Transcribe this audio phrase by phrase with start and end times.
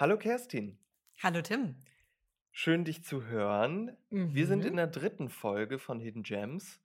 [0.00, 0.78] Hallo Kerstin.
[1.22, 1.76] Hallo Tim.
[2.52, 3.96] Schön, dich zu hören.
[4.32, 4.76] Wir sind in Mhm.
[4.76, 6.80] der dritten Folge von Hidden Gems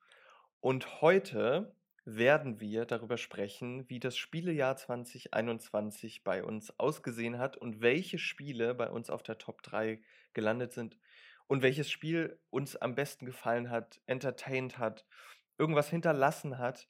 [0.60, 7.82] und heute werden wir darüber sprechen, wie das Spielejahr 2021 bei uns ausgesehen hat und
[7.82, 10.02] welche Spiele bei uns auf der Top 3
[10.34, 10.98] gelandet sind
[11.48, 15.06] und welches Spiel uns am besten gefallen hat, entertained hat,
[15.58, 16.88] irgendwas hinterlassen hat.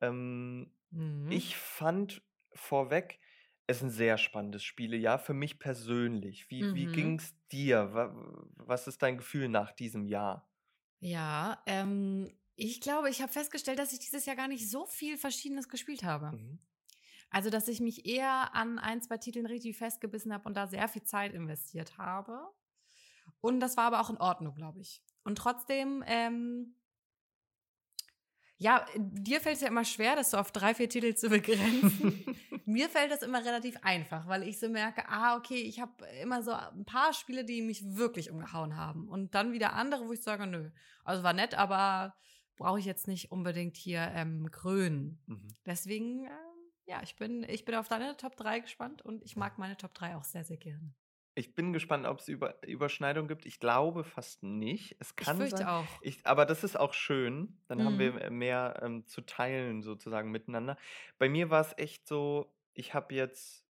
[0.00, 1.30] Ähm, Mhm.
[1.30, 2.22] ich fand
[2.54, 3.20] vorweg
[3.68, 6.50] es ein sehr spannendes Spielejahr für mich persönlich.
[6.50, 7.20] Wie, wie ging Mhm.
[7.20, 7.92] es dir?
[7.94, 8.14] Wa-
[8.56, 10.50] Was ist dein Gefühl nach diesem Jahr?
[11.00, 15.16] Ja, ähm, ich glaube, ich habe festgestellt, dass ich dieses Jahr gar nicht so viel
[15.16, 16.36] Verschiedenes gespielt habe.
[16.36, 16.58] Mhm.
[17.30, 20.88] Also, dass ich mich eher an ein, zwei Titeln richtig festgebissen habe und da sehr
[20.88, 22.48] viel Zeit investiert habe.
[23.40, 25.04] Und das war aber auch in Ordnung, glaube ich.
[25.24, 26.76] Und trotzdem, ähm,
[28.60, 32.24] ja, dir fällt es ja immer schwer, das so auf drei, vier Titel zu begrenzen.
[32.66, 36.42] Mir fällt das immer relativ einfach, weil ich so merke, ah, okay, ich habe immer
[36.42, 39.08] so ein paar Spiele, die mich wirklich umgehauen haben.
[39.08, 40.70] Und dann wieder andere, wo ich sage, nö,
[41.04, 42.16] also war nett, aber
[42.56, 45.22] brauche ich jetzt nicht unbedingt hier ähm, krönen.
[45.26, 45.56] Mhm.
[45.64, 49.58] Deswegen, ähm, ja, ich bin, ich bin auf deine Top 3 gespannt und ich mag
[49.58, 50.92] meine Top 3 auch sehr, sehr gerne.
[51.38, 53.46] Ich bin gespannt, ob es Über Überschneidungen gibt.
[53.46, 54.96] Ich glaube fast nicht.
[54.98, 55.68] Es Ich kann fürchte sein.
[55.68, 56.00] auch.
[56.00, 57.62] Ich, aber das ist auch schön.
[57.68, 58.28] Dann haben wir Mhm.
[58.30, 60.76] mehr ähm, zu teilen sozusagen miteinander.
[61.18, 63.64] Bei mir war es echt so, ich habe jetzt,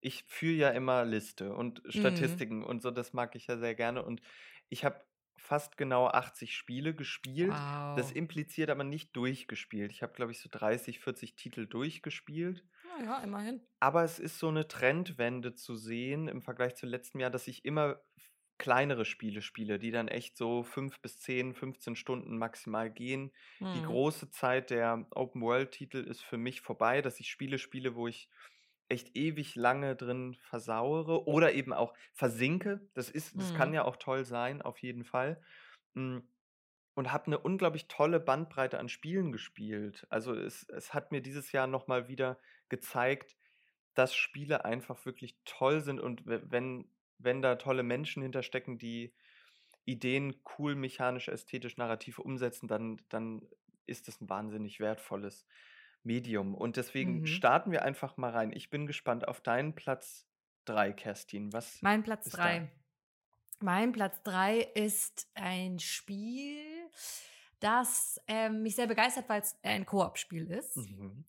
[0.00, 2.48] ich führe ja immer Liste und Mhm.
[2.48, 4.04] Statistiken und so, das mag ich ja sehr gerne.
[4.04, 4.22] Und
[4.68, 5.04] ich habe
[5.38, 7.64] fast genau 80 Spiele gespielt.
[7.94, 8.12] Das Wow.
[8.12, 9.92] impliziert aber nicht durchgespielt.
[9.92, 12.64] Ich habe, glaube ich, so 30, 40 Titel durchgespielt.
[12.98, 13.66] Naja, immerhin.
[13.80, 17.64] Aber es ist so eine Trendwende zu sehen im Vergleich zu letztem Jahr, dass ich
[17.64, 18.00] immer
[18.58, 23.32] kleinere Spiele spiele, die dann echt so 5 bis 10, 15 Stunden maximal gehen.
[23.72, 23.82] Die Mhm.
[23.82, 28.28] große Zeit der Open-World-Titel ist für mich vorbei, dass ich Spiele spiele, wo ich
[28.88, 32.88] echt ewig lange drin versauere oder eben auch versinke.
[32.94, 33.74] Das ist, das kann Mhm.
[33.74, 35.40] ja auch toll sein, auf jeden Fall.
[35.94, 36.18] Mm,
[36.94, 40.06] Und habe eine unglaublich tolle Bandbreite an Spielen gespielt.
[40.10, 42.40] Also es, es hat mir dieses Jahr nochmal wieder
[42.70, 43.36] gezeigt,
[43.94, 49.14] dass Spiele einfach wirklich toll sind und we- wenn, wenn da tolle Menschen hinterstecken, die
[49.84, 53.48] Ideen cool, mechanisch, ästhetisch, narrativ umsetzen, dann, dann
[53.86, 55.46] ist das ein wahnsinnig wertvolles
[56.02, 56.54] Medium.
[56.54, 57.26] Und deswegen Mhm.
[57.26, 58.52] starten wir einfach mal rein.
[58.52, 60.28] Ich bin gespannt auf deinen Platz
[60.66, 61.52] 3, Kerstin.
[61.52, 62.60] Was Mein Platz ist da?
[62.60, 62.70] 3.
[63.60, 66.90] Mein Platz 3 ist ein Spiel,
[67.60, 70.76] das ähm, mich sehr begeistert, weil es ein Koop-Spiel ist.
[70.76, 71.24] Mhm.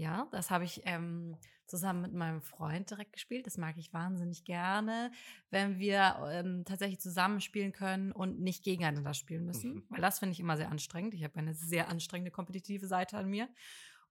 [0.00, 3.46] Ja, das habe ich ähm, zusammen mit meinem Freund direkt gespielt.
[3.46, 5.12] Das mag ich wahnsinnig gerne,
[5.50, 9.74] wenn wir ähm, tatsächlich zusammen spielen können und nicht gegeneinander spielen müssen.
[9.74, 9.84] Mhm.
[9.90, 11.12] Weil das finde ich immer sehr anstrengend.
[11.12, 13.46] Ich habe eine sehr anstrengende kompetitive Seite an mir.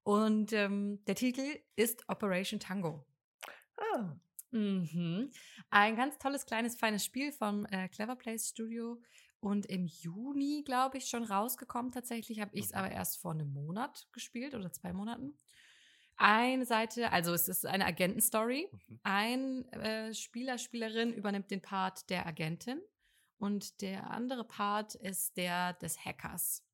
[0.04, 3.04] Und ähm, der Titel ist Operation Tango.
[3.78, 4.16] Ah,
[4.52, 5.32] Mhm.
[5.70, 9.00] Ein ganz tolles, kleines, feines Spiel vom äh, Clever Play Studio.
[9.40, 11.92] Und im Juni, glaube ich, schon rausgekommen.
[11.92, 12.78] Tatsächlich habe ich es Mhm.
[12.78, 15.38] aber erst vor einem Monat gespielt oder zwei Monaten.
[16.22, 18.68] Eine Seite, also es ist eine Agentenstory.
[18.72, 19.00] Mhm.
[19.04, 22.82] Ein äh, Spieler, Spielerin übernimmt den Part der Agentin
[23.38, 26.66] und der andere Part ist der des Hackers.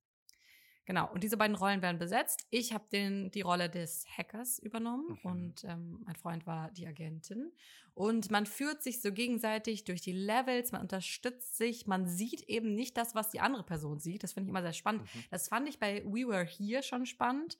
[0.87, 2.45] Genau, und diese beiden Rollen werden besetzt.
[2.51, 2.85] Ich habe
[3.31, 5.31] die Rolle des Hackers übernommen Mhm.
[5.31, 7.51] und ähm, mein Freund war die Agentin.
[7.93, 12.73] Und man führt sich so gegenseitig durch die Levels, man unterstützt sich, man sieht eben
[12.75, 14.23] nicht das, was die andere Person sieht.
[14.23, 15.03] Das finde ich immer sehr spannend.
[15.03, 15.23] Mhm.
[15.29, 17.57] Das fand ich bei We Were Here schon spannend.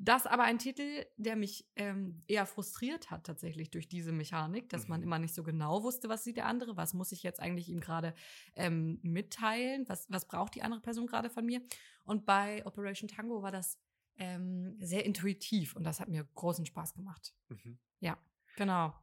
[0.00, 4.86] Das aber ein Titel, der mich ähm, eher frustriert hat tatsächlich durch diese Mechanik, dass
[4.86, 5.02] man Mhm.
[5.02, 7.80] immer nicht so genau wusste, was sieht der andere, was muss ich jetzt eigentlich ihm
[7.80, 8.14] gerade
[8.54, 11.62] ähm, mitteilen, was, was braucht die andere Person gerade von mir.
[12.04, 13.78] Und bei Operation Tango war das
[14.16, 17.34] ähm, sehr intuitiv und das hat mir großen Spaß gemacht.
[17.50, 17.78] Mhm.
[18.00, 18.18] Ja,
[18.56, 18.94] genau.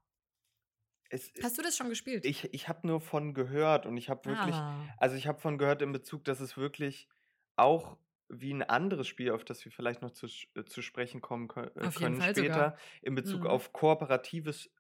[1.10, 2.30] Es, Hast du das schon gespielt?
[2.30, 4.96] ich ich habe nur von gehört und ich habe wirklich, Ah.
[4.98, 7.08] also ich habe von gehört in Bezug, dass es wirklich
[7.56, 7.98] auch
[8.30, 11.90] wie ein anderes Spiel, auf das wir vielleicht noch zu, äh, zu sprechen kommen äh,
[11.90, 12.78] können Fall später, sogar.
[13.02, 13.48] in Bezug Mhm.
[13.48, 14.72] auf kooperatives,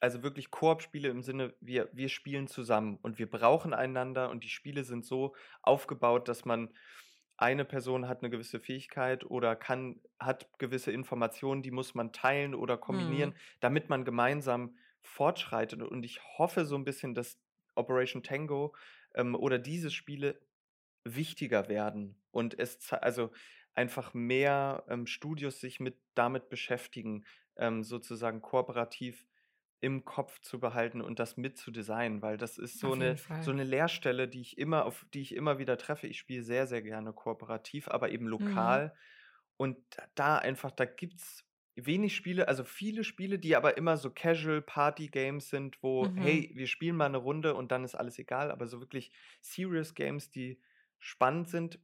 [0.00, 4.48] also wirklich Koop-Spiele im Sinne, wir, wir spielen zusammen und wir brauchen einander und die
[4.48, 6.74] Spiele sind so aufgebaut, dass man
[7.36, 12.54] eine Person hat eine gewisse Fähigkeit oder kann, hat gewisse Informationen, die muss man teilen
[12.54, 13.40] oder kombinieren, Mhm.
[13.60, 15.82] damit man gemeinsam fortschreitet.
[15.82, 17.40] Und ich hoffe so ein bisschen, dass
[17.74, 18.74] Operation Tango
[19.14, 20.40] ähm, oder diese Spiele
[21.04, 23.32] wichtiger werden und es also
[23.74, 27.24] einfach mehr ähm, Studios sich mit damit beschäftigen,
[27.56, 29.26] ähm, sozusagen kooperativ
[29.80, 33.18] im Kopf zu behalten und das mit zu designen, weil das ist so Auf eine,
[33.40, 36.06] so eine Leerstelle, die ich immer, auf die ich immer wieder treffe.
[36.06, 38.82] Ich spiele sehr, sehr gerne kooperativ, aber eben Mhm.
[38.82, 38.94] lokal.
[39.56, 41.44] Und da- da einfach, da gibt es
[41.74, 46.16] wenig Spiele, also viele Spiele, die aber immer so Casual Party Games sind, wo, Mhm.
[46.16, 49.94] hey, wir spielen mal eine Runde und dann ist alles egal, aber so wirklich Serious
[49.94, 50.60] Games, die
[51.02, 51.78] spannend sind,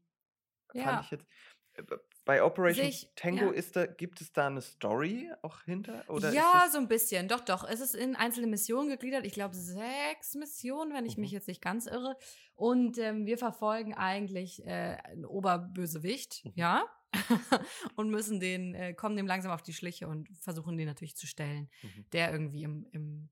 [0.72, 1.00] fand Ja.
[1.02, 1.26] ich jetzt.
[1.74, 1.82] äh,
[2.24, 3.50] Bei Operation ich, Tango ja.
[3.52, 6.04] ist da, gibt es da eine Story auch hinter?
[6.10, 7.26] Oder Ja, so ein bisschen.
[7.26, 7.66] Doch, doch.
[7.66, 9.24] Es ist in einzelne Missionen gegliedert.
[9.24, 11.36] Ich glaube, sechs Missionen, wenn ich mich Mhm.
[11.36, 12.16] jetzt nicht ganz irre.
[12.54, 16.52] Und ähm, wir verfolgen eigentlich äh, einen Oberbösewicht, Mhm.
[16.54, 16.84] ja.
[17.96, 21.26] und müssen den, äh, kommen dem langsam auf die Schliche und versuchen den natürlich zu
[21.26, 22.04] stellen, mhm.
[22.12, 23.30] der irgendwie im, im,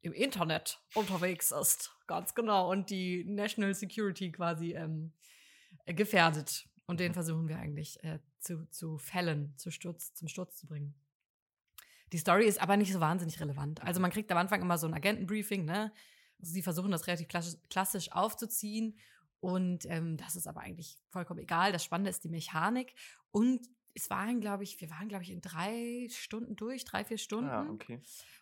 [0.00, 1.92] im Internet unterwegs ist.
[2.06, 2.70] Ganz genau.
[2.70, 5.12] Und die National Security quasi ähm,
[5.84, 6.68] äh, gefährdet.
[6.86, 10.94] Und den versuchen wir eigentlich äh, zu, zu fällen, zu Sturz, zum Sturz zu bringen.
[12.12, 13.82] Die Story ist aber nicht so wahnsinnig relevant.
[13.82, 15.92] Also man kriegt am Anfang immer so ein Agentenbriefing, ne?
[16.40, 18.98] Also sie versuchen das relativ klassisch, klassisch aufzuziehen.
[19.40, 21.72] Und ähm, das ist aber eigentlich vollkommen egal.
[21.72, 22.94] Das Spannende ist die Mechanik.
[23.30, 23.68] Und
[23.98, 27.50] es waren, glaube ich, wir waren, glaube ich, in drei Stunden durch, drei, vier Stunden.
[27.50, 28.00] Ah, okay.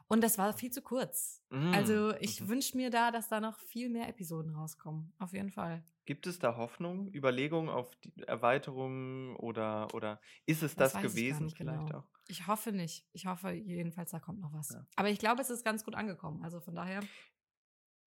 [0.08, 1.42] Und das war viel zu kurz.
[1.50, 2.48] Mm, Also ich mhm.
[2.48, 5.12] wünsche mir da, dass da noch viel mehr Episoden rauskommen.
[5.18, 5.82] Auf jeden Fall.
[6.04, 11.46] Gibt es da Hoffnung, Überlegungen auf die Erweiterungen oder, oder ist es das, gar gewesen
[11.46, 12.00] nicht vielleicht genau.
[12.00, 12.08] auch?
[12.28, 13.04] Ich hoffe nicht.
[13.12, 14.70] Ich hoffe jedenfalls, da kommt noch was.
[14.70, 14.86] Ja.
[14.94, 16.42] Aber ich glaube, es ist ganz gut angekommen.
[16.44, 17.02] Also von daher.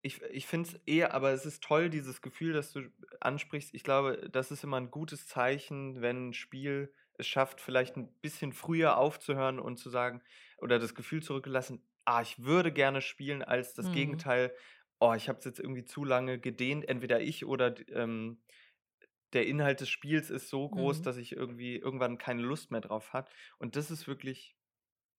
[0.02, 2.90] Ich, ich finde es eher, aber es ist toll, dieses Gefühl, das du
[3.20, 3.74] ansprichst.
[3.74, 8.14] Ich glaube, das ist immer ein gutes Zeichen, wenn ein Spiel es schafft, vielleicht ein
[8.22, 10.22] bisschen früher aufzuhören und zu sagen,
[10.58, 14.24] oder das Gefühl zurückgelassen, ah, ich würde gerne spielen, als das Mhm.
[14.32, 14.56] Gegenteil,
[15.00, 18.44] oh, ich habe es jetzt irgendwie zu lange gedehnt, entweder ich oder ähm,
[19.34, 21.04] der Inhalt des Spiels ist so groß, Mhm.
[21.04, 23.32] dass ich irgendwie irgendwann keine Lust mehr drauf hat.
[23.60, 24.56] Und das ist wirklich,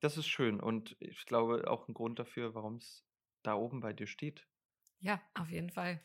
[0.01, 0.61] das ist schön.
[0.61, 3.07] Und ich glaube auch ein Grund dafür, warum es
[3.43, 4.49] da oben bei dir steht.
[4.99, 6.01] Ja, auf jeden Fall.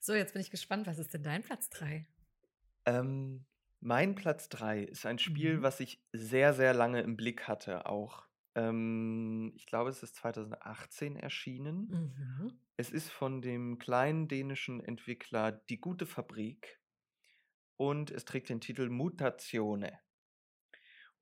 [0.00, 0.86] So, jetzt bin ich gespannt.
[0.88, 2.06] Was ist denn dein Platz 3?
[2.86, 3.46] Ähm,
[3.80, 5.62] mein Platz 3 ist ein Spiel, Mhm.
[5.62, 8.26] was ich sehr, sehr lange im Blick hatte auch.
[8.54, 11.88] Ähm, ich glaube, es ist 2018 erschienen.
[11.88, 12.60] Mhm.
[12.76, 16.80] Es ist von dem kleinen dänischen Entwickler Die gute Fabrik
[17.76, 19.98] und es trägt den Titel Mutatione.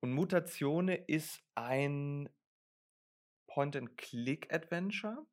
[0.01, 2.29] Und Mutatione ist ein
[3.47, 5.25] Point-and-Click-Adventure,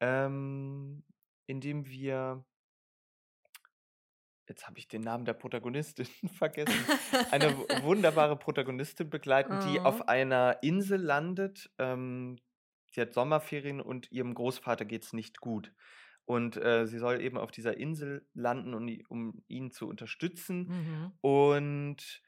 [0.00, 1.04] ähm,
[1.46, 2.44] in dem wir
[4.48, 6.06] jetzt habe ich den Namen der Protagonistin
[6.38, 6.74] vergessen,
[7.30, 9.86] eine wunderbare Protagonistin begleiten, die Mhm.
[9.86, 11.70] auf einer Insel landet.
[11.78, 12.36] Ähm,
[12.92, 15.72] sie hat Sommerferien und ihrem Großvater geht es nicht gut.
[16.24, 20.68] Und äh, sie soll eben auf dieser Insel landen, um, um ihn zu unterstützen.
[20.68, 21.12] Mhm.
[21.20, 22.22] Und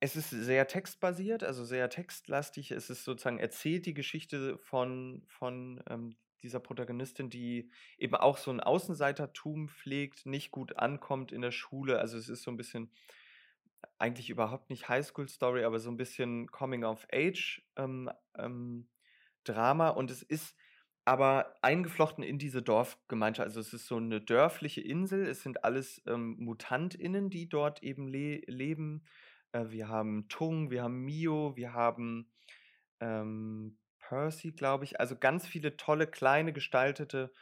[0.00, 2.70] es ist sehr textbasiert, also sehr textlastig.
[2.72, 8.50] Es ist sozusagen erzählt die Geschichte von, von ähm, dieser Protagonistin, die eben auch so
[8.50, 11.98] ein Außenseitertum pflegt, nicht gut ankommt in der Schule.
[11.98, 12.90] Also es ist so ein bisschen
[13.98, 18.88] eigentlich überhaupt nicht Highschool-Story, aber so ein bisschen Coming-of-Age ähm, ähm,
[19.44, 19.90] Drama.
[19.90, 20.56] Und es ist
[21.04, 23.46] aber eingeflochten in diese Dorfgemeinschaft.
[23.46, 25.26] Also es ist so eine dörfliche Insel.
[25.26, 29.04] Es sind alles ähm, MutantInnen, die dort eben le leben.
[29.52, 32.30] Äh, wir haben Tung, wir haben Mio, wir haben
[33.00, 35.00] ähm, Percy, glaube ich.
[35.00, 37.32] Also ganz viele tolle, kleine, gestaltete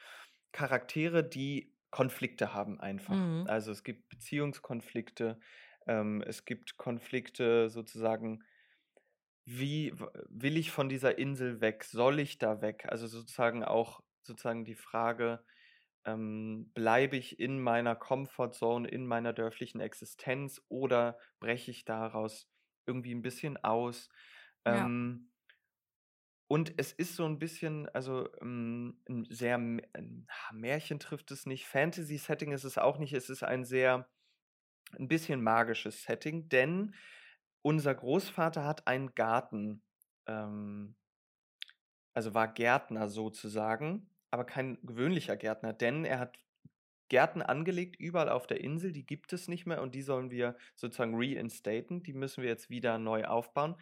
[0.53, 3.19] Charaktere, die Konflikte haben einfach.
[3.19, 3.45] Mhm.
[3.45, 5.41] Also es gibt Beziehungskonflikte,
[5.87, 8.45] ähm, es gibt Konflikte sozusagen,
[9.45, 9.93] wie
[10.29, 11.85] will ich von dieser Insel weg?
[11.85, 12.87] Soll ich da weg?
[12.89, 15.45] Also sozusagen auch sozusagen die Frage,
[16.05, 22.51] ähm, bleibe ich in meiner Comfortzone, in meiner dörflichen Existenz oder breche ich daraus
[22.87, 24.09] irgendwie ein bisschen aus?
[24.67, 24.97] Ja.
[26.51, 31.31] Ähm, und es ist so ein bisschen, also ähm, ein sehr M- ein Märchen trifft
[31.31, 34.09] es nicht, Fantasy-Setting ist es auch nicht, es ist ein sehr,
[34.99, 36.95] ein bisschen magisches Setting, denn
[37.63, 39.83] unser Großvater hat einen Garten,
[40.27, 40.97] ähm,
[42.15, 46.39] also war Gärtner sozusagen, aber kein gewöhnlicher Gärtner, denn er hat
[47.09, 50.57] Gärten angelegt, überall auf der Insel, die gibt es nicht mehr und die sollen wir
[50.77, 53.77] sozusagen reinstaten, die müssen wir jetzt wieder neu aufbauen.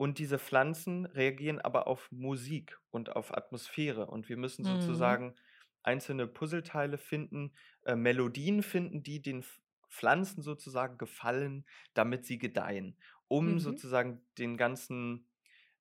[0.00, 4.64] Und diese Pflanzen reagieren aber auf Musik und auf Atmosphäre und wir müssen Mhm.
[4.64, 5.34] sozusagen
[5.82, 7.52] einzelne Puzzleteile finden,
[7.84, 9.58] äh, Melodien finden, die den Pf-
[9.90, 12.96] Pflanzen sozusagen gefallen, damit sie gedeihen,
[13.28, 13.58] um Mhm.
[13.58, 15.28] sozusagen den ganzen,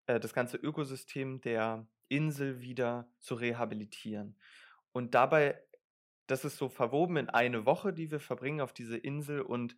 [0.08, 4.38] äh, das ganze Ökosystem der Insel wieder zu rehabilitieren.
[4.92, 5.64] Und dabei,
[6.28, 9.76] das ist so verwoben in eine Woche, die wir verbringen auf diese Insel und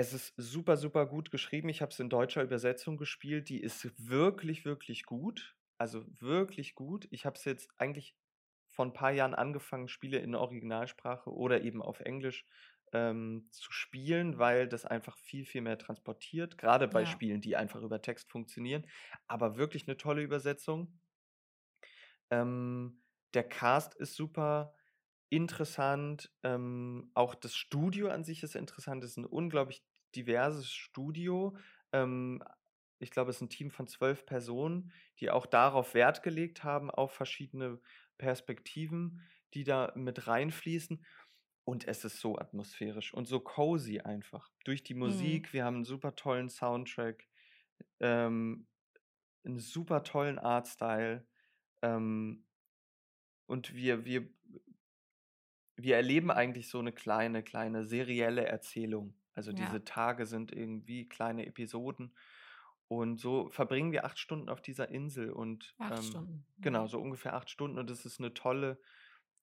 [0.00, 1.68] es ist super, super gut geschrieben.
[1.68, 3.48] Ich habe es in deutscher Übersetzung gespielt.
[3.48, 5.56] Die ist wirklich, wirklich gut.
[5.78, 7.06] Also wirklich gut.
[7.10, 8.16] Ich habe es jetzt eigentlich
[8.68, 12.46] vor ein paar Jahren angefangen, Spiele in Originalsprache oder eben auf Englisch
[12.92, 16.58] ähm, zu spielen, weil das einfach viel, viel mehr transportiert.
[16.58, 17.06] Gerade bei Ja.
[17.06, 18.86] Spielen, die einfach über Text funktionieren.
[19.26, 21.00] Aber wirklich eine tolle Übersetzung.
[22.30, 23.02] Ähm,
[23.34, 24.74] der Cast ist super
[25.30, 26.32] interessant.
[26.42, 29.04] Ähm, auch das Studio an sich ist interessant.
[29.04, 29.84] Es ist ein unglaublich
[30.16, 31.56] diverses Studio.
[31.92, 32.42] Ähm,
[32.98, 36.90] ich glaube, es ist ein Team von zwölf Personen, die auch darauf Wert gelegt haben,
[36.90, 37.80] auf verschiedene
[38.18, 39.22] Perspektiven,
[39.54, 41.04] die da mit reinfließen.
[41.64, 44.50] Und es ist so atmosphärisch und so cozy einfach.
[44.64, 45.40] Durch die Mhm.
[45.40, 47.28] Musik, wir haben einen super tollen Soundtrack,
[48.00, 48.66] ähm,
[49.44, 51.26] einen super tollen Artstyle.
[51.82, 52.46] Ähm,
[53.46, 54.28] und wir, wir,
[55.76, 59.14] wir erleben eigentlich so eine kleine, kleine serielle Erzählung.
[59.40, 59.56] Also Ja.
[59.66, 62.14] diese Tage sind irgendwie kleine Episoden.
[62.88, 66.44] Und so verbringen wir acht Stunden auf dieser Insel und Acht ähm, Stunden.
[66.60, 66.88] genau, Mhm.
[66.88, 67.78] so ungefähr acht Stunden.
[67.78, 68.80] Und es ist eine tolle,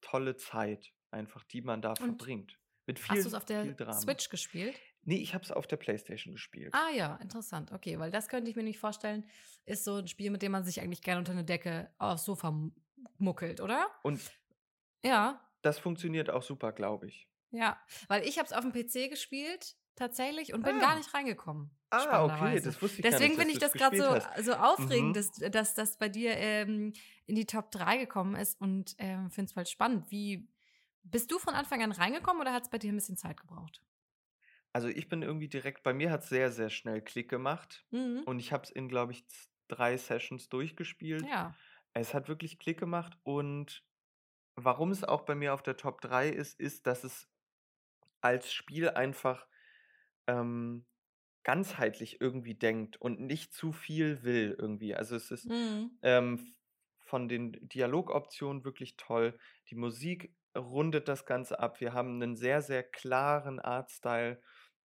[0.02, 2.60] tolle Zeit, einfach, die man da Und verbringt.
[2.86, 3.94] Mit hast du viel, es auf der viel.
[3.94, 4.80] Switch gespielt?
[5.04, 6.74] Nee, ich habe es auf der Playstation gespielt.
[6.74, 7.72] Ah ja, interessant.
[7.72, 9.28] Okay, weil das könnte ich mir nicht vorstellen.
[9.66, 12.54] Ist so ein Spiel, mit dem man sich eigentlich gerne unter eine Decke aufs Sofa
[13.18, 13.88] muckelt, oder?
[14.04, 14.20] Und
[15.04, 17.30] Ja, das funktioniert auch super, glaube ich.
[17.52, 17.80] ja.
[18.08, 20.96] Weil ich habe es auf dem PC gespielt, tatsächlich, und bin gar Ah.
[20.96, 21.72] nicht reingekommen.
[21.90, 25.14] Ah, okay, das wusste ich gar Deswegen finde ich das gerade so, so aufregend, Mhm.
[25.14, 26.94] dass, dass das bei dir ähm,
[27.26, 30.10] in die Top 3 gekommen ist und ähm, finde es voll spannend.
[30.12, 30.48] Wie
[31.04, 33.82] bist du von Anfang an reingekommen oder hat es bei dir ein bisschen Zeit gebraucht?
[34.74, 37.86] Also ich bin irgendwie direkt, bei mir hat es sehr, sehr schnell Klick gemacht.
[37.92, 38.24] Mhm.
[38.26, 39.26] Und ich habe es in, glaube ich,
[39.68, 41.26] drei Sessions durchgespielt.
[41.26, 41.56] Ja,
[41.94, 43.18] Es hat wirklich Klick gemacht.
[43.24, 43.84] Und
[44.56, 47.28] warum es auch bei mir auf der Top 3 ist, ist, dass es
[48.22, 49.48] als Spiel einfach
[50.28, 50.86] ähm,
[51.44, 54.96] ganzheitlich irgendwie denkt und nicht zu viel will irgendwie.
[54.96, 55.98] Also es ist mhm.
[56.02, 56.56] ähm,
[57.06, 59.38] von den Dialogoptionen wirklich toll.
[59.70, 61.80] Die Musik rundet das Ganze ab.
[61.80, 64.42] Wir haben einen sehr, sehr klaren Artstyle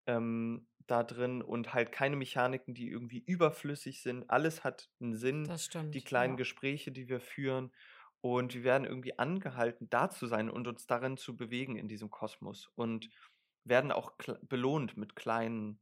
[0.06, 4.30] ähm, da drin und halt keine Mechaniken, die irgendwie überflüssig sind.
[4.30, 5.46] Alles hat einen Sinn.
[5.46, 5.96] das stimmt.
[5.96, 6.38] Die kleinen ja.
[6.38, 7.72] Gespräche, die wir führen.
[8.20, 12.12] Und wir werden irgendwie angehalten, da zu sein und uns darin zu bewegen in diesem
[12.12, 12.70] Kosmos.
[12.76, 13.10] Und
[13.64, 14.12] werden auch
[14.44, 15.80] belohnt mit kleinen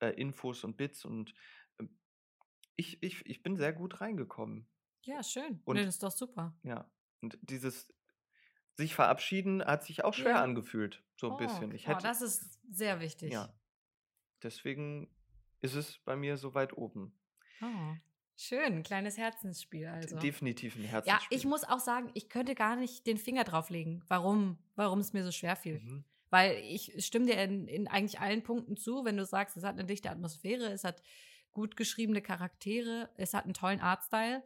[0.00, 1.04] äh, Infos und Bits.
[1.04, 1.34] Und
[1.78, 1.98] ähm,
[2.76, 4.66] ich, ich, ich bin sehr gut reingekommen.
[5.02, 5.60] Ja, schön.
[5.64, 6.56] Und- nee, das ist doch super.
[6.62, 6.90] Ja.
[7.20, 7.92] Und dieses
[8.74, 10.42] sich verabschieden hat sich auch schwer Ja.
[10.42, 11.04] angefühlt.
[11.16, 11.72] So ein Oh, bisschen.
[11.72, 13.32] Ich oh, hätte, das ist sehr wichtig.
[13.32, 13.52] ja.
[14.42, 15.08] Deswegen
[15.60, 17.16] ist es bei mir so weit oben.
[17.60, 17.94] Oh,
[18.36, 20.18] schön, ein kleines Herzensspiel also.
[20.18, 21.38] Definitiv ein Ja, Herzensspiel.
[21.38, 25.22] ich muss auch sagen, ich könnte gar nicht den Finger drauflegen, warum, warum es mir
[25.22, 25.78] so schwer fiel.
[25.80, 26.04] Mhm.
[26.32, 29.74] Weil ich stimme dir in, in eigentlich allen Punkten zu, wenn du sagst, es hat
[29.74, 31.02] eine dichte Atmosphäre, es hat
[31.52, 34.42] gut geschriebene Charaktere, es hat einen tollen Artstyle.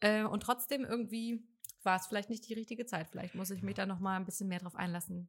[0.00, 1.46] Äh, und trotzdem irgendwie
[1.82, 3.10] war es vielleicht nicht die richtige Zeit.
[3.10, 5.28] Vielleicht muss ich mich da noch mal ein bisschen mehr drauf einlassen.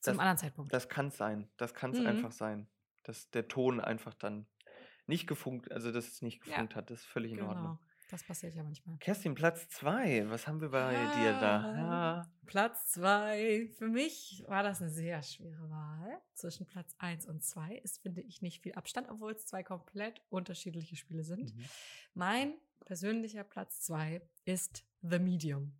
[0.00, 0.72] Zu einem Das- anderen Zeitpunkt.
[0.72, 1.48] Das kann es sein.
[1.58, 2.06] Das kann es Mhm.
[2.08, 2.68] einfach sein.
[3.04, 4.48] Dass der Ton einfach dann
[5.06, 7.78] nicht gefunkt, also dass es nicht Ja, gefunkt hat, das ist völlig in Ordnung.
[8.10, 8.98] Das passiert ja manchmal.
[8.98, 10.28] Kerstin, Platz zwei.
[10.28, 11.60] Was haben wir bei dir da?
[11.60, 12.20] Ah.
[12.20, 13.68] Ah, Platz zwei.
[13.78, 16.20] Für mich war das eine sehr schwere Wahl.
[16.34, 20.20] Zwischen Platz eins und zwei ist, finde ich, nicht viel Abstand, obwohl es zwei komplett
[20.28, 21.54] unterschiedliche Spiele sind.
[21.54, 21.64] mhm.
[22.14, 25.78] Mein persönlicher Platz zwei ist The Medium.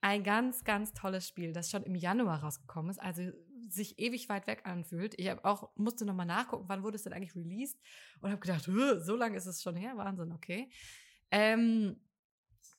[0.00, 3.30] Ein ganz, ganz tolles Spiel, das schon im Januar rausgekommen ist, also
[3.68, 5.14] sich ewig weit weg anfühlt.
[5.18, 7.78] Ich habe auch musste noch mal nachgucken, wann wurde es denn eigentlich released
[8.20, 10.68] und habe gedacht, "Huh, so lange ist es schon her, Wahnsinn, okay.
[11.32, 11.96] Ähm,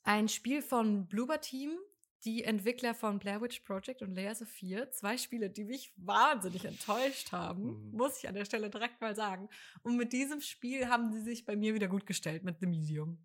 [0.04, 1.78] ein Spiel von Bloober Team,
[2.24, 6.64] die Entwickler von Blair Witch Project und Layers of Fear, zwei Spiele, die mich wahnsinnig
[6.64, 7.98] enttäuscht haben, Mhm.
[7.98, 9.50] muss ich an der Stelle direkt mal sagen.
[9.82, 13.18] Und mit diesem Spiel haben sie sich bei mir wieder gut gestellt mit The Medium.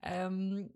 [0.00, 0.72] Ähm,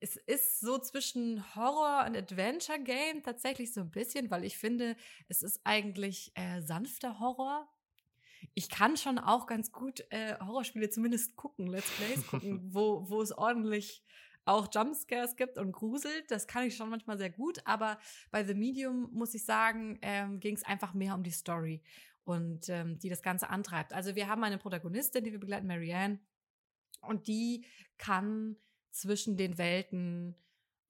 [0.00, 4.96] es ist so zwischen Horror und Adventure Game tatsächlich so ein bisschen, weil ich finde,
[5.28, 7.68] es ist eigentlich äh, sanfter Horror.
[8.54, 13.20] Ich kann schon auch ganz gut äh, Horrorspiele zumindest gucken, Let's Plays gucken, wo, wo
[13.22, 14.02] es ordentlich
[14.44, 16.30] auch Jumpscares gibt und gruselt.
[16.30, 17.98] Das kann ich schon manchmal sehr gut, aber
[18.30, 21.82] bei The Medium, muss ich sagen, ähm, ging es einfach mehr um die Story
[22.24, 23.92] und ähm, die das Ganze antreibt.
[23.92, 26.20] Also wir haben eine Protagonistin, die wir begleiten, Marianne,
[27.02, 27.64] und die
[27.98, 28.56] kann
[28.90, 30.34] zwischen den Welten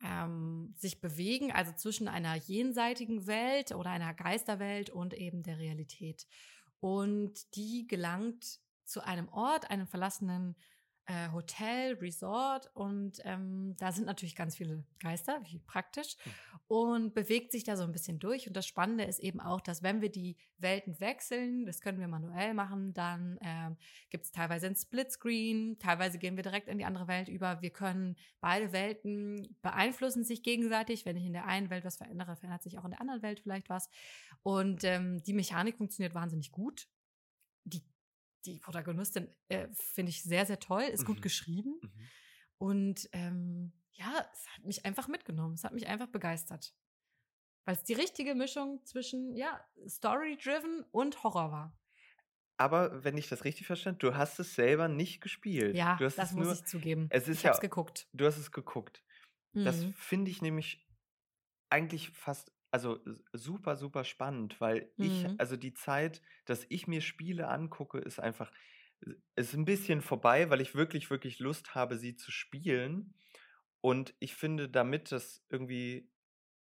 [0.02, 6.26] ähm, sich bewegen, also zwischen einer jenseitigen Welt oder einer Geisterwelt und eben der Realität.
[6.80, 10.56] Und die gelangt zu einem Ort, einem verlassenen
[11.06, 16.30] äh, Hotel, Resort und ähm, da sind natürlich ganz viele Geister, wie praktisch, Mhm.
[16.68, 18.48] und bewegt sich da so ein bisschen durch.
[18.48, 22.08] Und das Spannende ist eben auch, dass wenn wir die Welten wechseln, das können wir
[22.08, 23.76] manuell machen, dann ähm,
[24.10, 27.62] gibt es teilweise ein Splitscreen, teilweise gehen wir direkt in die andere Welt über.
[27.62, 31.06] Wir können beide Welten beeinflussen sich gegenseitig.
[31.06, 33.40] Wenn ich in der einen Welt was verändere, verändert sich auch in der anderen Welt
[33.40, 33.88] vielleicht was.
[34.42, 36.88] Und ähm, die Mechanik funktioniert wahnsinnig gut.
[37.64, 37.82] Die
[38.46, 41.22] die Protagonistin äh, finde ich sehr, sehr toll, ist gut Mhm.
[41.22, 41.78] geschrieben.
[41.82, 42.08] Mhm.
[42.58, 45.54] Und ähm, ja, es hat mich einfach mitgenommen.
[45.54, 46.74] Es hat mich einfach begeistert.
[47.64, 51.78] Weil es die richtige Mischung zwischen, ja, Story-driven und Horror war.
[52.58, 55.74] Aber wenn ich das richtig verstanden du hast es selber nicht gespielt.
[55.76, 57.06] Ja, du hast das es muss nur, ich zugeben.
[57.10, 58.08] es ist ich ja- es geguckt.
[58.14, 59.02] du hast es geguckt.
[59.52, 59.92] Das Mhm.
[59.94, 60.86] finde ich nämlich
[61.68, 63.00] eigentlich fast, also
[63.32, 65.38] super, super spannend, weil ich, Mhm.
[65.38, 68.52] also die Zeit, dass ich mir Spiele angucke, ist einfach,
[69.36, 73.14] ist ein bisschen vorbei, weil ich wirklich, wirklich Lust habe, sie zu spielen.
[73.80, 76.10] Und ich finde, damit das irgendwie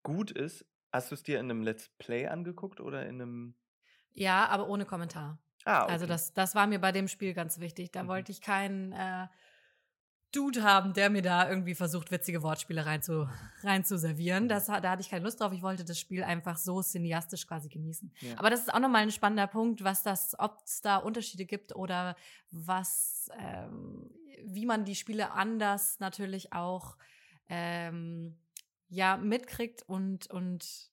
[0.04, 3.56] gut ist, hast du es dir in einem Let's Play angeguckt oder in einem.
[4.12, 5.38] Ja, aber ohne Kommentar.
[5.64, 6.02] Ah, okay.
[6.02, 7.92] Also das, das war mir bei dem Spiel ganz wichtig.
[7.92, 8.08] Da Mhm.
[8.08, 9.28] wollte ich keinen äh,
[10.36, 13.28] Dude haben, der mir da irgendwie versucht, witzige Wortspiele rein zu,
[13.62, 14.44] rein zu servieren.
[14.44, 14.48] Mhm.
[14.48, 15.52] Das, da hatte ich keine Lust drauf.
[15.52, 18.12] Ich wollte das Spiel einfach so cineastisch quasi genießen.
[18.20, 18.38] Ja.
[18.38, 21.74] Aber das ist auch nochmal ein spannender Punkt, was das, ob es da Unterschiede gibt
[21.74, 22.14] oder
[22.50, 24.10] was, ähm,
[24.44, 26.96] wie man die Spiele anders natürlich auch
[27.48, 28.36] ähm,
[28.88, 30.90] ja mitkriegt und, und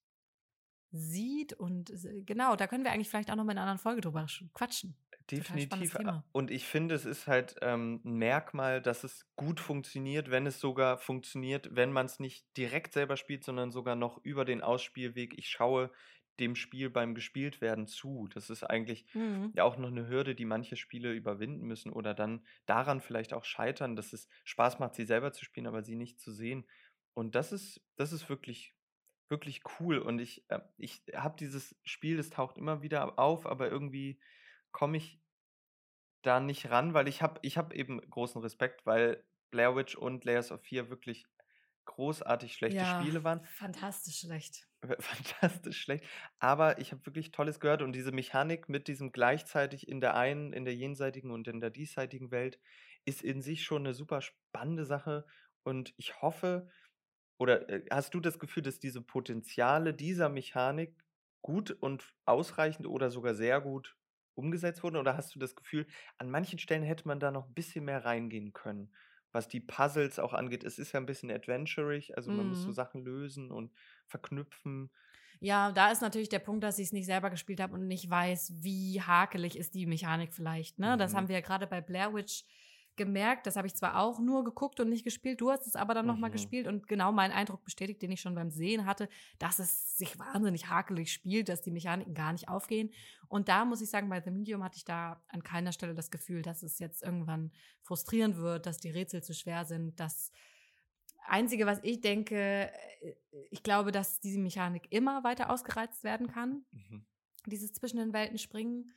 [0.92, 3.82] sieht und äh, genau, da können wir eigentlich vielleicht auch noch mal in einer anderen
[3.82, 4.96] Folge drüber sch- quatschen.
[5.32, 5.98] Definitiv.
[6.32, 10.60] Und ich finde, es ist halt ähm, ein Merkmal, dass es gut funktioniert, wenn es
[10.60, 15.38] sogar funktioniert, wenn man es nicht direkt selber spielt, sondern sogar noch über den Ausspielweg.
[15.38, 15.92] Ich schaue
[16.40, 18.28] dem Spiel beim Gespieltwerden zu.
[18.34, 19.06] Das ist eigentlich
[19.54, 23.46] ja auch noch eine Hürde, die manche Spiele überwinden müssen oder dann daran vielleicht auch
[23.46, 26.66] scheitern, dass es Spaß macht, sie selber zu spielen, aber sie nicht zu sehen.
[27.14, 28.74] Und das ist, das ist wirklich,
[29.30, 30.00] wirklich cool.
[30.00, 34.20] Und ich, äh, ich habe dieses Spiel, das taucht immer wieder auf, aber irgendwie
[34.74, 35.22] komme ich
[36.22, 40.26] da nicht ran, weil ich habe ich hab eben großen Respekt, weil Blair Witch und
[40.26, 41.26] Layers of Fear wirklich
[41.86, 43.46] großartig schlechte Ja, Spiele waren.
[43.46, 44.68] Fantastisch schlecht.
[45.00, 46.06] Fantastisch schlecht.
[46.40, 50.52] Aber ich habe wirklich Tolles gehört und diese Mechanik mit diesem gleichzeitig in der einen,
[50.54, 52.60] in der jenseitigen und in der diesseitigen Welt
[53.06, 55.26] ist in sich schon eine super spannende Sache.
[55.64, 56.70] Und ich hoffe,
[57.40, 60.98] oder äh, hast du das Gefühl, dass diese Potenziale dieser Mechanik
[61.42, 63.98] gut und ausreichend oder sogar sehr gut
[64.36, 64.98] umgesetzt wurden?
[64.98, 68.06] Oder hast du das Gefühl, an manchen Stellen hätte man da noch ein bisschen mehr
[68.06, 68.94] reingehen können?
[69.32, 72.72] Was die Puzzles auch angeht, es ist ja ein bisschen adventurig, also man muss so
[72.72, 72.74] Mhm.
[72.74, 73.74] Sachen lösen und
[74.08, 74.92] verknüpfen.
[75.40, 78.10] Ja, da ist natürlich der Punkt, dass ich es nicht selber gespielt habe und nicht
[78.10, 80.80] weiß, wie hakelig ist die Mechanik vielleicht.
[80.80, 80.96] Ne?
[80.98, 81.16] Das Mhm.
[81.16, 82.46] haben wir ja gerade bei Blair Witch
[82.96, 83.48] gemerkt.
[83.48, 86.06] Das habe ich zwar auch nur geguckt und nicht gespielt, du hast es aber dann
[86.06, 86.34] nochmal Mhm.
[86.34, 90.18] gespielt und genau meinen Eindruck bestätigt, den ich schon beim Sehen hatte, dass es sich
[90.20, 92.92] wahnsinnig hakelig spielt, dass die Mechaniken gar nicht aufgehen.
[93.28, 96.12] Und da muss ich sagen, bei The Medium hatte ich da an keiner Stelle das
[96.12, 97.52] Gefühl, dass es jetzt irgendwann
[97.82, 100.32] frustrierend wird, dass die Rätsel zu schwer sind, dass
[101.26, 102.36] Einzige, was ich denke,
[103.02, 103.16] äh,
[103.50, 107.06] ich glaube, dass diese Mechanik immer weiter ausgereizt werden kann, Mhm.
[107.46, 108.92] dieses zwischen den Welten springen.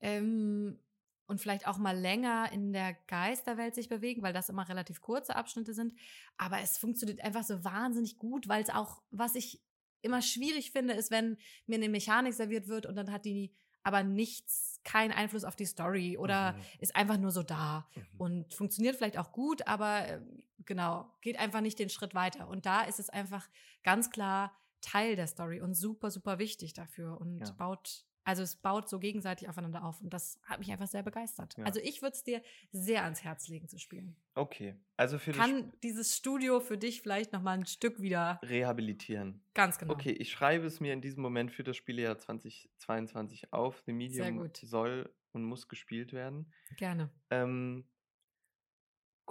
[0.00, 0.78] Ähm,
[1.26, 5.34] und vielleicht auch mal länger in der Geisterwelt sich bewegen, weil das immer relativ kurze
[5.36, 5.94] Abschnitte sind.
[6.36, 9.62] Aber es funktioniert einfach so wahnsinnig gut, weil es auch, was ich
[10.02, 11.36] immer schwierig finde, ist, wenn
[11.66, 15.64] mir eine Mechanik serviert wird und dann hat die aber nichts, keinen Einfluss auf die
[15.64, 16.62] Story oder Mhm.
[16.80, 18.02] ist einfach nur so da Mhm.
[18.18, 20.20] und funktioniert vielleicht auch gut, aber äh,
[20.64, 22.48] genau, geht einfach nicht den Schritt weiter.
[22.48, 23.48] Und da ist es einfach
[23.84, 27.50] ganz klar Teil der Story und super, super wichtig dafür und Ja.
[27.52, 31.56] baut, also es baut so gegenseitig aufeinander auf und das hat mich einfach sehr begeistert.
[31.56, 31.64] Ja.
[31.64, 34.16] Also ich würde es dir sehr ans Herz legen zu spielen.
[34.34, 39.42] Okay, also für Kann dieses Studio für dich vielleicht noch mal ein Stück wieder Rehabilitieren.
[39.54, 39.92] ganz genau.
[39.94, 43.82] Okay, ich schreibe es mir in diesem Moment für das Spieljahr 2022 auf.
[43.86, 44.56] The Medium gut.
[44.58, 46.52] soll und muss gespielt werden.
[46.76, 47.10] Gerne.
[47.30, 47.86] Ähm,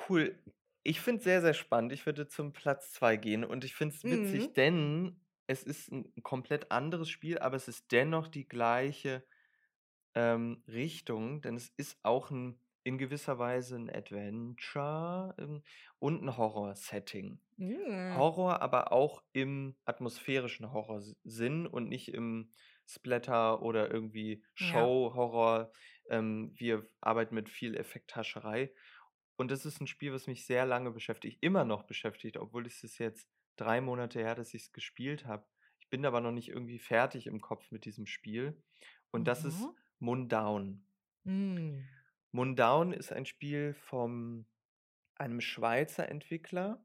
[0.09, 0.39] cool.
[0.83, 1.91] Ich finde es sehr, sehr spannend.
[1.93, 4.53] Ich würde zum Platz 2 gehen und ich finde es witzig, Mhm.
[4.53, 9.25] denn es ist ein komplett anderes Spiel, aber es ist dennoch die gleiche
[10.15, 15.63] ähm, Richtung, denn es ist auch ein, in gewisser Weise ein Adventure ähm,
[15.99, 17.39] und ein Horror-Setting.
[17.57, 18.15] Mm.
[18.15, 22.51] Horror, aber auch im atmosphärischen Horrorsinn und nicht im
[22.87, 24.67] Splatter oder irgendwie Ja.
[24.67, 25.71] Show-Horror.
[26.09, 28.73] Ähm, wir arbeiten mit viel Effekthascherei.
[29.37, 32.83] Und das ist ein Spiel, was mich sehr lange beschäftigt, immer noch beschäftigt, obwohl es
[32.83, 35.45] ist jetzt drei Monate her, dass ich es gespielt habe.
[35.79, 38.61] Ich bin aber noch nicht irgendwie fertig im Kopf mit diesem Spiel.
[39.11, 39.75] Und das ist Mhm.
[39.99, 40.85] Mundown.
[41.23, 41.79] Mm.
[42.31, 44.45] Mundown ist ein Spiel von
[45.15, 46.83] einem Schweizer Entwickler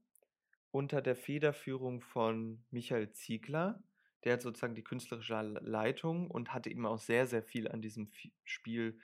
[0.71, 3.83] unter der Federführung von Michael Ziegler.
[4.25, 8.11] Der hat sozusagen die künstlerische Leitung und hatte eben auch sehr, sehr viel an diesem
[8.45, 8.99] Spiel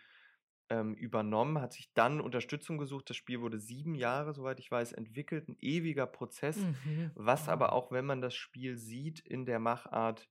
[0.70, 3.08] ähm, übernommen, hat sich dann Unterstützung gesucht.
[3.10, 5.48] Das Spiel wurde sieben Jahre, soweit ich weiß, entwickelt.
[5.48, 7.12] Ein ewiger Prozess, Mhm.
[7.14, 10.28] was aber auch, wenn man das Spiel sieht in der Machart,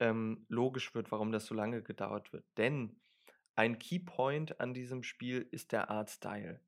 [0.00, 2.44] ähm, logisch wird, warum das so lange gedauert wird.
[2.56, 3.00] Denn
[3.56, 6.60] ein Keypoint an diesem Spiel ist der Artstyle.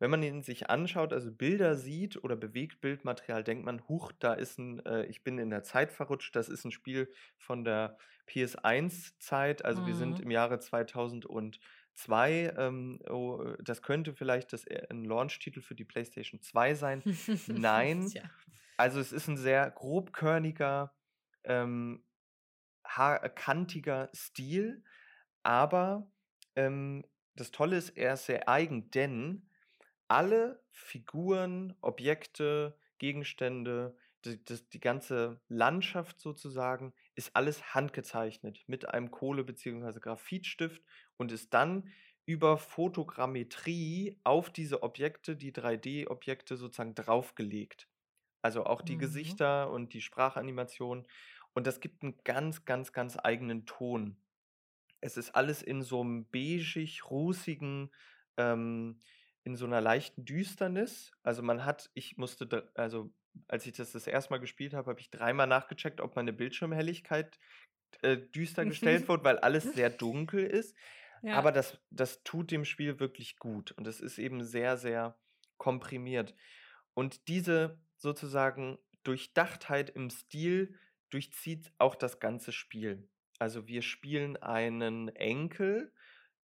[0.00, 4.58] Wenn man ihn sich anschaut, also Bilder sieht oder Bewegtbildmaterial, denkt man, huch, da ist
[4.58, 9.64] ein, äh, ich bin in der Zeit verrutscht, das ist ein Spiel von der PS1-Zeit,
[9.64, 10.24] also wir sind Mhm.
[10.24, 10.58] im Jahre
[11.94, 12.54] 2002.
[12.58, 17.02] Ähm, oh, äh, das könnte vielleicht das, äh, ein Launch-Titel für die PlayStation 2 sein.
[17.48, 18.22] Nein, Tja.
[18.76, 20.94] also es ist ein sehr grobkörniger,
[21.44, 22.04] ähm,
[22.84, 24.82] ha- kantiger Stil,
[25.42, 26.10] aber
[26.56, 27.04] ähm,
[27.34, 29.48] das Tolle ist, er ist sehr eigen, denn
[30.08, 39.10] alle Figuren, Objekte, Gegenstände, die, das, die ganze Landschaft sozusagen, ist alles handgezeichnet mit einem
[39.10, 39.98] Kohle- bzw.
[40.00, 40.82] Graphitstift
[41.16, 41.88] und ist dann
[42.26, 47.88] über Fotogrammetrie auf diese Objekte, die 3D-Objekte sozusagen draufgelegt.
[48.42, 48.98] Also auch die Mhm.
[48.98, 51.06] Gesichter und die Sprachanimation.
[51.54, 54.18] Und das gibt einen ganz, ganz, ganz eigenen Ton.
[55.00, 57.92] Es ist alles in so einem beigig, rußigen,
[58.36, 59.00] ähm,
[59.44, 61.12] in so einer leichten Düsternis.
[61.22, 63.12] Also man hat, ich musste, also
[63.48, 67.38] als ich das das erste Mal gespielt habe, habe ich dreimal nachgecheckt, ob meine Bildschirmhelligkeit
[68.02, 70.76] äh, düster gestellt wird, weil alles sehr dunkel ist.
[71.24, 71.36] Ja.
[71.36, 75.16] Aber das, das tut dem Spiel wirklich gut und es ist eben sehr, sehr
[75.56, 76.34] komprimiert.
[76.92, 83.08] Und diese sozusagen Durchdachtheit im Stil durchzieht auch das ganze Spiel.
[83.38, 85.92] Also wir spielen einen Enkel,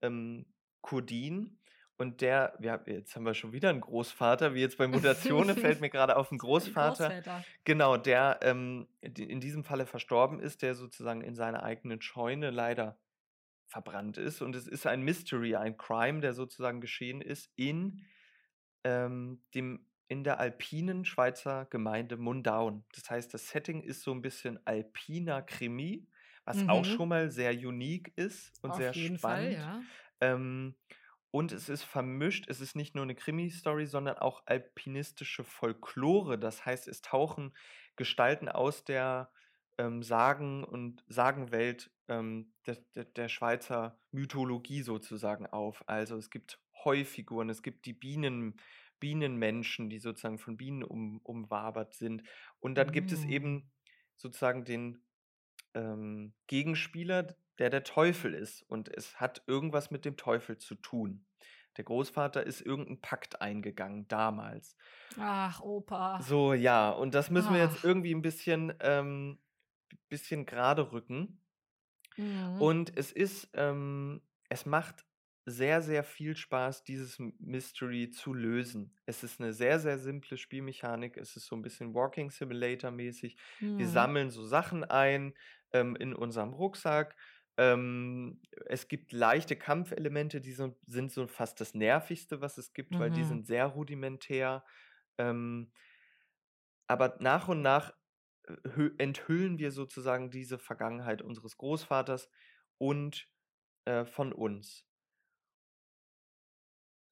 [0.01, 0.47] ähm,
[0.81, 1.59] Kurdin,
[1.99, 5.81] und der, ja, jetzt haben wir schon wieder einen Großvater, wie jetzt bei Mutationen fällt
[5.83, 7.23] mir gerade auf einen Großvater.
[7.65, 12.99] Genau, der ähm, in diesem Falle verstorben ist, der sozusagen in seiner eigenen Scheune leider
[13.71, 14.43] verbrannt ist.
[14.43, 18.03] Und es ist ein Mystery, ein Crime, der sozusagen geschehen ist in,
[18.85, 22.85] ähm, dem, in der alpinen Schweizer Gemeinde Mundaun.
[22.95, 26.09] Das heißt, das Setting ist so ein bisschen alpiner Krimi,
[26.45, 26.85] was auch Mhm.
[26.85, 29.53] schon mal sehr unique ist und Auf sehr spannend.
[29.53, 29.85] Fall, ja.
[30.21, 30.77] Ähm,
[31.31, 36.39] und es ist vermischt, es ist nicht nur eine Krimi-Story, sondern auch alpinistische Folklore.
[36.39, 37.55] Das heißt, es tauchen
[37.97, 39.31] Gestalten aus der
[39.81, 45.83] ähm, Sagen- und Sagenwelt ähm, der, der, der Schweizer Mythologie sozusagen auf.
[45.89, 48.61] Also es gibt Heufiguren, es gibt die Bienen,
[49.01, 52.23] Bienenmenschen, die sozusagen von Bienen um, umwabert sind.
[52.59, 53.31] Und dann gibt es Mm.
[53.31, 53.71] eben
[54.17, 55.03] sozusagen den
[55.73, 58.63] ähm, Gegenspieler, der der Teufel ist.
[58.63, 61.25] Und es hat irgendwas mit dem Teufel zu tun.
[61.79, 64.77] Der Großvater ist irgendeinen Pakt eingegangen damals.
[65.19, 66.21] Ach, Opa.
[66.21, 67.85] So, ja, und das müssen wir jetzt Ach.
[67.85, 69.39] irgendwie ein bisschen, ähm,
[70.09, 71.43] bisschen gerade rücken.
[72.19, 72.59] Mhm.
[72.59, 75.07] Und es ist, ähm, es macht
[75.47, 78.97] sehr, sehr viel Spaß, dieses Mystery zu lösen.
[79.07, 81.17] Es ist eine sehr, sehr simple Spielmechanik.
[81.17, 83.37] Es ist so ein bisschen Walking Simulator mäßig.
[83.77, 83.89] Wir Mhm.
[83.89, 85.35] sammeln so Sachen ein
[85.73, 87.17] ähm, in unserem Rucksack.
[87.57, 92.99] Ähm, es gibt leichte Kampfelemente, die so, sind so fast das Nervigste, was es gibt,
[92.99, 93.25] weil die Mhm.
[93.25, 94.65] sind sehr rudimentär.
[95.19, 95.73] Ähm,
[96.87, 97.93] aber nach und nach
[98.99, 102.31] enthüllen wir sozusagen diese Vergangenheit unseres Großvaters
[102.79, 103.29] und
[103.87, 104.87] äh, von uns.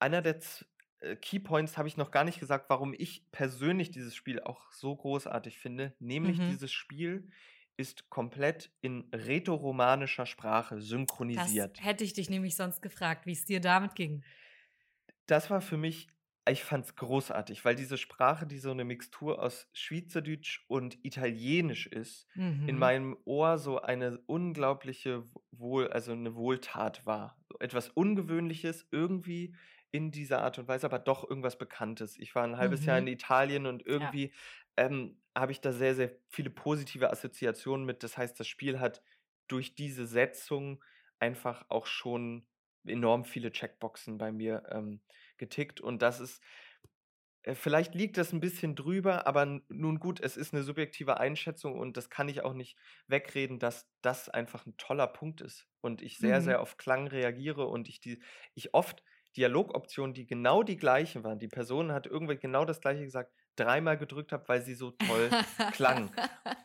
[0.01, 0.67] Einer der Z
[1.01, 4.95] äh, Keypoints habe ich noch gar nicht gesagt, warum ich persönlich dieses Spiel auch so
[4.97, 5.95] großartig finde.
[5.99, 6.43] Nämlich Mhm.
[6.43, 7.31] dieses Spiel
[7.77, 10.81] ist komplett in rätoromanischer Sprache
[11.33, 11.79] Das synchronisiert.
[11.79, 14.25] hätte ich dich nämlich sonst gefragt, wie es dir damit ging.
[15.27, 16.09] Das war für mich,
[16.51, 21.87] ich fand es großartig, weil diese Sprache, die so eine Mixtur aus Schweizerdeutsch und Italienisch
[21.87, 22.27] ist,
[22.65, 22.79] in Mhm.
[22.79, 27.39] meinem Ohr so eine unglaubliche Wohl, also eine Wohltat war.
[27.61, 29.57] Etwas Ungewöhnliches irgendwie
[29.91, 32.19] in dieser Art und Weise, aber doch irgendwas Bekanntes.
[32.19, 33.09] Ich war ein halbes Jahr in Mhm.
[33.09, 34.15] Italien und Ja.
[34.15, 34.33] irgendwie
[34.77, 38.03] ähm, habe ich da sehr, sehr viele positive Assoziationen mit.
[38.03, 39.03] Das heißt, das Spiel hat
[39.49, 40.85] durch diese Setzung
[41.19, 42.47] einfach auch schon
[42.85, 45.01] enorm viele Checkboxen bei mir ähm,
[45.39, 45.81] getickt.
[45.81, 46.43] Und das ist,
[47.43, 51.79] äh, vielleicht liegt das ein bisschen drüber, aber nun gut, es ist eine subjektive Einschätzung
[51.79, 55.67] und das kann ich auch nicht wegreden, dass das einfach ein toller Punkt ist.
[55.81, 56.43] Und ich sehr, Mhm.
[56.43, 58.23] sehr auf Klang reagiere und ich die,
[58.55, 59.03] ich oft
[59.37, 61.39] Dialogoptionen, die genau die gleichen waren.
[61.39, 65.37] Die Person hat irgendwie genau das gleiche gesagt, dreimal gedrückt habe, weil sie so toll
[65.71, 66.17] klang.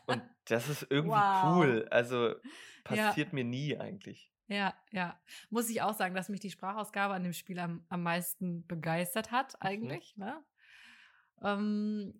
[0.06, 1.42] Und das ist irgendwie Wow.
[1.42, 1.86] cool.
[1.90, 2.34] Also
[2.88, 3.14] Ja.
[3.14, 4.30] passiert mir nie eigentlich.
[4.46, 5.18] Ja, ja.
[5.50, 9.30] Muss ich auch sagen, dass mich die Sprachausgabe an dem Spiel am, am meisten begeistert
[9.30, 9.58] hat, Mhm.
[9.66, 10.16] eigentlich.
[10.16, 10.44] Ne?
[11.42, 12.14] Ähm,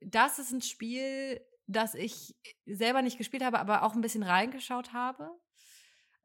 [0.00, 2.34] das ist ein Spiel, das ich
[2.66, 5.30] selber nicht gespielt habe, aber auch ein bisschen reingeschaut habe.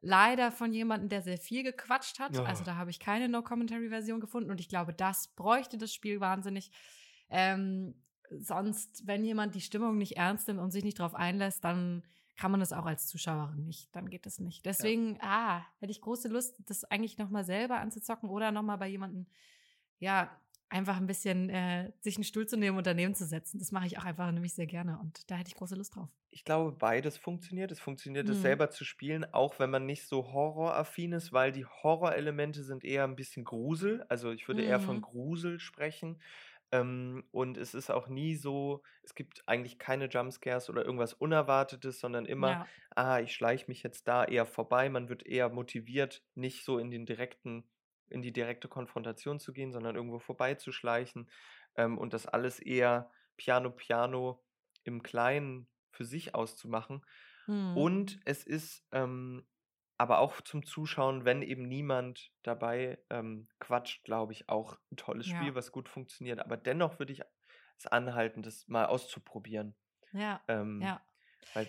[0.00, 2.38] Leider von jemandem, der sehr viel gequatscht hat.
[2.38, 2.42] Oh.
[2.42, 6.70] Also da habe ich keine No-Commentary-Version gefunden und ich glaube, das bräuchte das Spiel wahnsinnig.
[7.28, 8.00] Ähm,
[8.30, 12.04] sonst, wenn jemand die Stimmung nicht ernst nimmt und sich nicht darauf einlässt, dann
[12.38, 13.94] kann man das auch als Zuschauerin nicht.
[13.96, 14.66] Dann geht das nicht.
[14.66, 19.26] Deswegen, ah, hätte ich große Lust, das eigentlich nochmal selber anzuzocken oder nochmal bei jemandem,
[20.00, 23.58] ja, einfach ein bisschen äh, sich einen Stuhl zu nehmen und daneben zu setzen.
[23.58, 26.10] Das mache ich auch einfach nämlich sehr gerne und da hätte ich große Lust drauf.
[26.30, 27.72] Ich glaube, beides funktioniert.
[27.72, 28.42] Es funktioniert, es Mhm.
[28.42, 33.04] selber zu spielen, auch wenn man nicht so horroraffin ist, weil die Horrorelemente sind eher
[33.04, 34.04] ein bisschen Grusel.
[34.08, 35.02] Also ich würde eher von Mhm.
[35.02, 36.20] Grusel sprechen.
[36.70, 42.00] Ähm, und es ist auch nie so, es gibt eigentlich keine Jumpscares oder irgendwas Unerwartetes,
[42.00, 44.88] sondern immer, Ja, ah, ich schleiche mich jetzt da eher vorbei.
[44.90, 47.64] Man wird eher motiviert, nicht so in den direkten,
[48.10, 51.30] in die direkte Konfrontation zu gehen, sondern irgendwo vorbeizuschleichen.
[51.76, 54.44] Ähm, und das alles eher piano piano
[54.84, 57.04] im Kleinen für sich auszumachen.
[57.46, 57.76] Mhm.
[57.76, 59.46] Und es ist ähm,
[59.98, 65.26] aber auch zum Zuschauen, wenn eben niemand dabei ähm, quatscht, glaube ich, auch ein tolles
[65.26, 66.38] Spiel, ja, was gut funktioniert.
[66.38, 67.22] Aber dennoch würde ich
[67.76, 69.74] es anhalten, das mal auszuprobieren.
[70.12, 71.02] ja, Ähm, ja.
[71.52, 71.68] weil,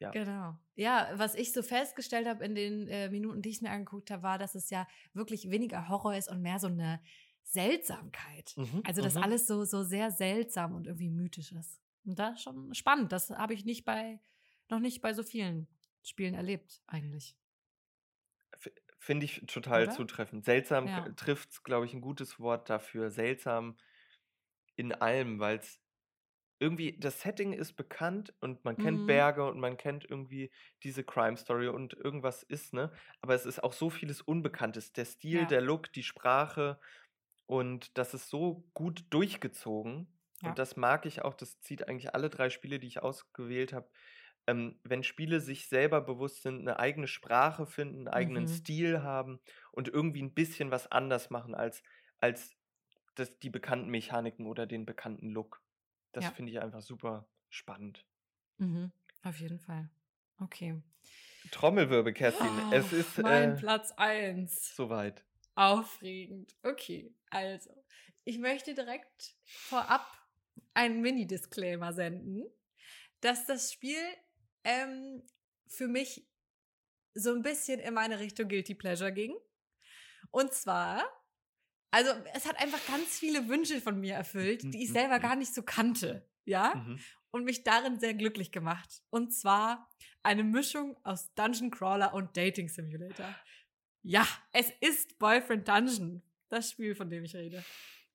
[0.00, 0.10] ja.
[0.10, 0.56] Genau.
[0.76, 4.22] Ja, was ich so festgestellt habe in den äh, Minuten, die ich mir angeguckt habe,
[4.22, 7.02] war, dass es ja wirklich weniger Horror ist und mehr so eine
[7.42, 8.52] Seltsamkeit.
[8.56, 9.24] Mhm, Also, dass mhm.
[9.24, 11.80] alles so, so sehr seltsam und irgendwie mythisch ist.
[12.04, 13.10] Und das ist schon spannend.
[13.10, 14.20] Das habe ich nicht bei,
[14.68, 15.66] noch nicht bei so vielen
[16.08, 17.36] Spielen erlebt, eigentlich.
[19.00, 19.90] Finde ich total Oder?
[19.90, 20.44] zutreffend.
[20.44, 21.14] Seltsam Ja.
[21.16, 23.10] trifft, glaube ich, ein gutes Wort dafür.
[23.10, 23.78] Seltsam
[24.76, 25.80] in allem, weil es
[26.60, 29.06] irgendwie, das Setting ist bekannt und man kennt Mhm.
[29.06, 30.52] Berge und man kennt irgendwie
[30.84, 32.92] diese Crime Story und irgendwas ist, ne?
[33.20, 34.92] Aber es ist auch so vieles Unbekanntes.
[34.92, 36.80] Der Stil, Ja, der Look, die Sprache
[37.46, 40.20] und das ist so gut durchgezogen.
[40.42, 40.54] ja.
[40.54, 43.90] Und das mag ich auch, das zieht eigentlich alle drei Spiele, die ich ausgewählt habe.
[44.48, 48.48] Ähm, wenn Spiele sich selber bewusst sind, eine eigene Sprache finden, einen eigenen Mhm.
[48.48, 49.40] Stil haben
[49.72, 51.84] und irgendwie ein bisschen was anders machen als,
[52.18, 52.56] als
[53.16, 55.62] das, die bekannten Mechaniken oder den bekannten Look.
[56.12, 56.32] Das Ja.
[56.32, 58.06] finde ich einfach super spannend.
[58.58, 58.92] Mhm.
[59.22, 59.90] Auf jeden Fall.
[60.40, 60.80] Okay.
[61.50, 62.62] Trommelwirbel, Kerstin.
[62.70, 64.76] Es Oh, ist mein äh, Platz 1.
[64.76, 65.26] soweit.
[65.56, 66.56] Aufregend.
[66.62, 67.70] Okay, also.
[68.24, 70.06] Ich möchte direkt vorab
[70.74, 72.44] einen Mini-Disclaimer senden,
[73.20, 73.98] dass das Spiel
[74.68, 75.22] ähm,
[75.66, 76.26] für mich
[77.14, 79.34] so ein bisschen in meine Richtung Guilty Pleasure ging.
[80.30, 81.02] Und zwar,
[81.90, 85.54] also es hat einfach ganz viele Wünsche von mir erfüllt, die ich selber gar nicht
[85.54, 86.28] so kannte.
[86.44, 86.74] Ja?
[86.74, 86.98] Mhm.
[87.30, 89.02] und mich darin sehr glücklich gemacht.
[89.10, 89.90] Und zwar
[90.22, 93.34] eine Mischung aus Dungeon Crawler und Dating Simulator.
[94.02, 97.62] Ja, es ist Boyfriend Dungeon, das Spiel, von dem ich rede.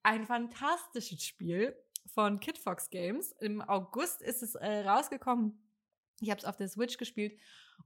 [0.02, 1.76] Ein fantastisches Spiel
[2.12, 3.32] von Kid Fox Games.
[3.40, 5.63] Im August ist es äh, rausgekommen.
[6.24, 7.38] Ich habe es auf der Switch gespielt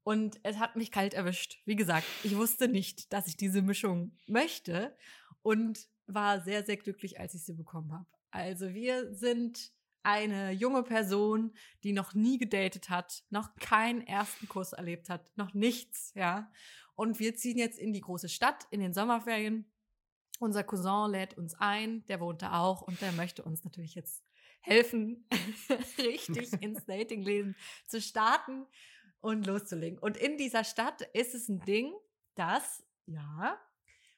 [0.04, 1.58] und es hat mich kalt erwischt.
[1.64, 4.96] Wie gesagt, ich wusste nicht, dass ich diese Mischung möchte
[5.42, 8.06] und war sehr, sehr glücklich, als ich sie bekommen habe.
[8.30, 9.72] Also wir sind
[10.04, 15.52] eine junge Person, die noch nie gedatet hat, noch keinen ersten Kuss erlebt hat, noch
[15.52, 16.50] nichts, ja.
[16.94, 19.70] Und wir ziehen jetzt in die große Stadt in den Sommerferien.
[20.38, 24.24] Unser Cousin lädt uns ein, der wohnt da auch und der möchte uns natürlich jetzt
[24.68, 25.24] helfen,
[25.98, 28.66] richtig ins Datinglesen zu starten
[29.20, 29.98] und loszulegen.
[29.98, 31.92] Und in dieser Stadt ist es ein Ding,
[32.34, 33.58] dass, ja,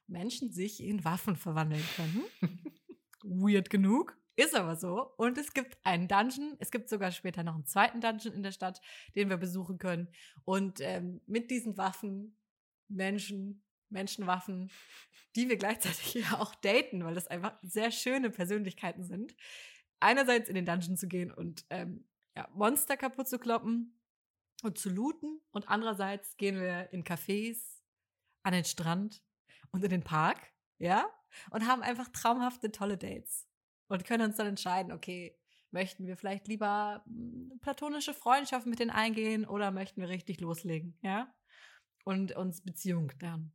[0.07, 2.25] Menschen sich in Waffen verwandeln können.
[3.23, 4.17] Weird genug.
[4.37, 5.13] Ist aber so.
[5.17, 6.57] Und es gibt einen Dungeon.
[6.59, 8.81] Es gibt sogar später noch einen zweiten Dungeon in der Stadt,
[9.15, 10.09] den wir besuchen können.
[10.45, 12.37] Und ähm, mit diesen Waffen,
[12.89, 14.71] Menschen, Menschenwaffen,
[15.37, 19.37] die wir gleichzeitig ja auch daten, weil das einfach sehr schöne Persönlichkeiten sind.
[20.01, 24.01] Einerseits in den Dungeon zu gehen und ähm, ja, Monster kaputt zu kloppen
[24.63, 25.41] und zu looten.
[25.51, 27.81] Und andererseits gehen wir in Cafés,
[28.43, 29.23] an den Strand
[29.73, 30.39] und in den Park,
[30.79, 31.07] ja,
[31.51, 33.47] und haben einfach traumhafte, tolle Dates.
[33.89, 35.37] Und können uns dann entscheiden, okay,
[35.71, 40.99] möchten wir vielleicht lieber mm, platonische Freundschaft mit denen eingehen oder möchten wir richtig loslegen,
[41.03, 41.33] ja?
[42.05, 43.53] Und uns Beziehung dann.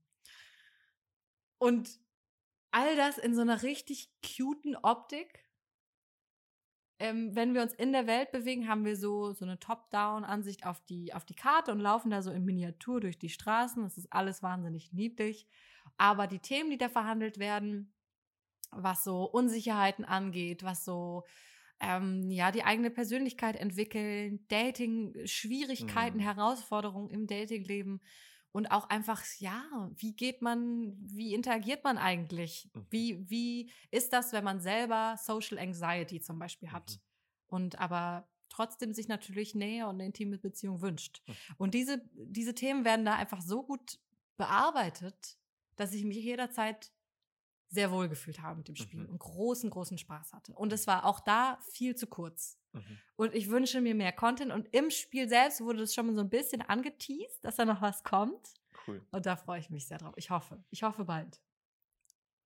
[1.57, 1.99] Und
[2.71, 5.44] all das in so einer richtig cuten Optik.
[6.97, 10.79] Ähm, wenn wir uns in der Welt bewegen, haben wir so, so eine Top-Down-Ansicht auf
[10.81, 13.83] die, auf die Karte und laufen da so in Miniatur durch die Straßen.
[13.83, 15.47] Das ist alles wahnsinnig niedlich.
[15.97, 17.93] Aber die Themen, die da verhandelt werden,
[18.71, 21.23] was so Unsicherheiten angeht, was so
[21.81, 26.23] ähm, ja, die eigene Persönlichkeit entwickeln, Dating, Schwierigkeiten, Mhm.
[26.23, 28.01] Herausforderungen im Datingleben
[28.55, 32.69] und auch einfach, ja, wie geht man, wie interagiert man eigentlich?
[32.73, 32.87] Mhm.
[32.89, 37.01] Wie, wie ist das, wenn man selber Social Anxiety zum Beispiel hat Mhm.
[37.47, 41.21] und aber trotzdem sich natürlich Nähe und eine intime Beziehung wünscht?
[41.27, 41.33] Mhm.
[41.57, 43.99] Und diese, diese Themen werden da einfach so gut
[44.37, 45.37] bearbeitet,
[45.75, 46.93] dass ich mich jederzeit
[47.75, 49.09] sehr wohl gefühlt habe mit dem Spiel Mhm.
[49.09, 50.53] und großen, großen Spaß hatte.
[50.55, 52.59] Und es war auch da viel zu kurz.
[52.73, 53.03] Mhm.
[53.17, 54.51] Und ich wünsche mir mehr Content.
[54.51, 57.81] Und im Spiel selbst wurde das schon mal so ein bisschen angeteased, dass da noch
[57.81, 58.55] was kommt.
[58.85, 59.07] Cool.
[59.11, 60.13] Und da freue ich mich sehr drauf.
[60.17, 60.63] Ich hoffe.
[60.71, 61.41] Ich hoffe bald.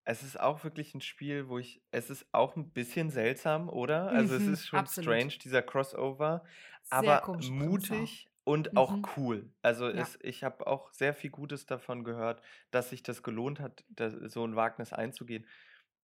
[0.05, 4.09] Es ist auch wirklich ein Spiel, wo ich, es ist auch ein bisschen seltsam, oder?
[4.09, 5.05] Also es Mhm, ist schon absolut.
[5.19, 6.43] strange, dieser Crossover,
[6.83, 9.07] Sehr aber mutig und auch Mhm.
[9.17, 9.53] cool.
[9.61, 10.03] Also Ja.
[10.03, 14.09] es, ich habe auch sehr viel Gutes davon gehört, dass sich das gelohnt hat, da,
[14.29, 15.45] so ein Wagnis einzugehen.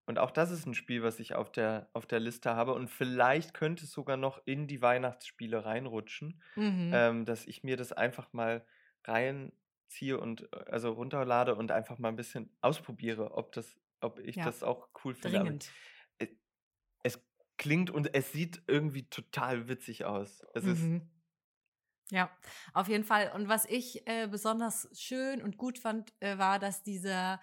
[0.06, 2.74] Und auch das ist ein Spiel, was ich auf der, auf der Liste habe.
[2.74, 6.42] Und vielleicht könnte es sogar noch in die Weihnachtsspiele reinrutschen.
[6.56, 6.90] Mhm.
[6.92, 8.66] ähm, dass ich mir das einfach mal
[9.04, 14.36] reinziehe und äh, also runterlade und einfach mal ein bisschen ausprobiere, ob das, ob ich
[14.36, 14.44] Ja.
[14.44, 15.40] das auch cool finde.
[15.40, 15.74] Dringend.
[17.02, 17.18] es
[17.56, 20.44] klingt und es sieht irgendwie total witzig aus.
[20.54, 21.10] Es ist Mhm.
[22.14, 22.30] Ja,
[22.74, 23.32] auf jeden Fall.
[23.34, 27.40] Und was ich äh, besonders schön und gut fand, äh, war, dass dieser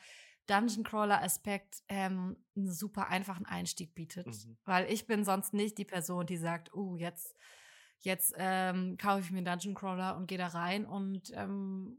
[0.48, 4.28] Dungeon Crawler Aspekt ähm, einen super einfachen Einstieg bietet.
[4.28, 4.58] Mhm.
[4.64, 7.36] Weil ich bin sonst nicht die Person, die sagt, oh, jetzt,
[8.00, 10.86] jetzt ähm, kaufe ich mir einen Dungeon Crawler und gehe da rein.
[10.86, 11.98] Und ähm,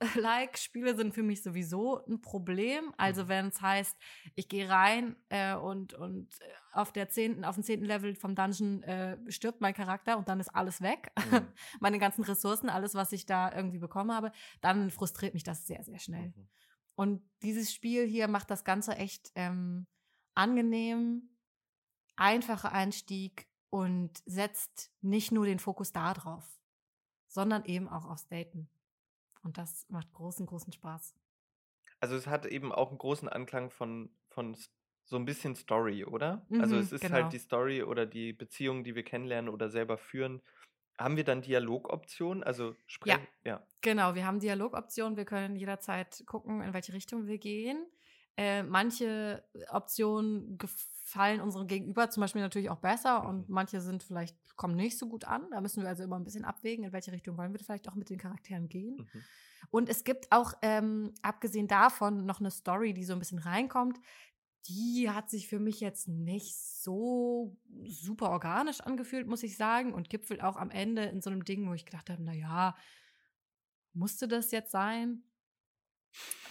[0.16, 2.92] Rogue-like-Spiele sind für mich sowieso ein Problem.
[2.96, 3.28] Also Mhm.
[3.28, 3.96] wenn es heißt,
[4.34, 8.34] ich gehe rein äh, und, und äh, auf, der zehnten, auf dem zehnten Level vom
[8.34, 11.12] Dungeon äh, stirbt mein Charakter und dann ist alles weg.
[11.16, 11.46] Mhm.
[11.80, 15.82] Meine ganzen Ressourcen, alles, was ich da irgendwie bekommen habe, dann frustriert mich das sehr,
[15.82, 16.32] sehr schnell.
[16.36, 16.48] Mhm.
[16.94, 19.86] Und dieses Spiel hier macht das Ganze echt ähm,
[20.34, 21.36] angenehm,
[22.16, 26.60] einfacher Einstieg und setzt nicht nur den Fokus da drauf,
[27.28, 28.68] sondern eben auch aufs Daten.
[29.42, 31.14] Und das macht großen, großen Spaß.
[32.00, 34.56] Also es hat eben auch einen großen Anklang von, von
[35.04, 36.46] so ein bisschen Story, oder?
[36.56, 37.12] Also Mhm, es ist genau.
[37.12, 40.42] halt die Story oder die Beziehungen, die wir kennenlernen oder selber führen.
[40.98, 42.44] Haben wir dann Dialogoptionen?
[42.44, 43.28] Also sprechen.
[43.44, 43.66] Ja.
[43.80, 45.16] Genau, wir haben Dialogoptionen.
[45.16, 47.86] Wir können jederzeit gucken, in welche Richtung wir gehen.
[48.36, 50.58] Äh, manche Optionen
[51.08, 53.54] gefallen unserem Gegenüber zum Beispiel natürlich auch besser und Mhm.
[53.54, 55.46] manche sind vielleicht, kommen nicht so gut an.
[55.50, 57.94] Da müssen wir also immer ein bisschen abwägen, in welche Richtung wollen wir vielleicht auch
[57.94, 58.96] mit den Charakteren gehen.
[58.98, 59.24] Mhm.
[59.70, 63.98] Und es gibt auch, ähm, abgesehen davon, noch eine Story, die so ein bisschen reinkommt.
[64.68, 69.94] Die hat sich für mich jetzt nicht so super organisch angefühlt, muss ich sagen.
[69.94, 72.76] Und gipfelt auch am Ende in so einem Ding, wo ich gedacht habe, naja,
[73.94, 75.24] musste das jetzt sein?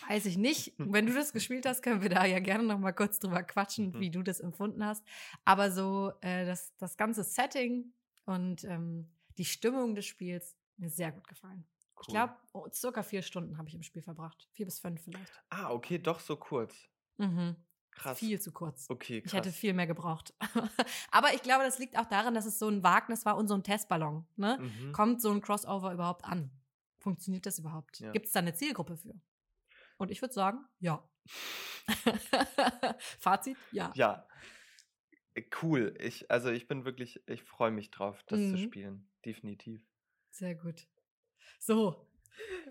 [0.07, 0.73] Weiß ich nicht.
[0.77, 3.91] Wenn du das gespielt hast, können wir da ja gerne noch mal kurz drüber quatschen,
[3.91, 3.99] Mhm.
[3.99, 5.03] wie du das empfunden hast.
[5.45, 7.91] Aber so äh, das, das ganze Setting
[8.25, 11.65] und ähm, die Stimmung des Spiels mir sehr gut gefallen.
[11.99, 12.13] Ich Cool.
[12.13, 14.47] glaube, oh, circa vier Stunden habe ich im Spiel verbracht.
[14.53, 15.31] Vier bis fünf vielleicht.
[15.49, 16.75] Ah, okay, doch so kurz.
[17.17, 17.55] Mhm.
[17.91, 18.19] Krass.
[18.19, 18.85] Viel zu kurz.
[18.89, 19.31] Okay, krass.
[19.33, 20.31] Ich hätte viel mehr gebraucht.
[21.11, 23.55] Aber ich glaube, das liegt auch daran, dass es so ein Wagnis war und so
[23.55, 24.27] ein Testballon.
[24.35, 24.59] Ne?
[24.61, 24.91] Mhm.
[24.91, 26.51] Kommt so ein Crossover überhaupt an?
[26.99, 27.99] Funktioniert das überhaupt?
[27.99, 28.11] Ja.
[28.11, 29.15] Gibt es da eine Zielgruppe für?
[29.97, 31.07] Und ich würde sagen, ja.
[33.19, 33.91] Fazit, ja.
[33.95, 34.27] Ja.
[35.33, 35.95] Äh, Cool.
[35.99, 38.57] Ich, also ich bin wirklich, ich freue mich drauf, das zu Mhm.
[38.57, 39.09] spielen.
[39.25, 39.81] Definitiv.
[40.31, 40.87] Sehr gut.
[41.59, 42.07] So,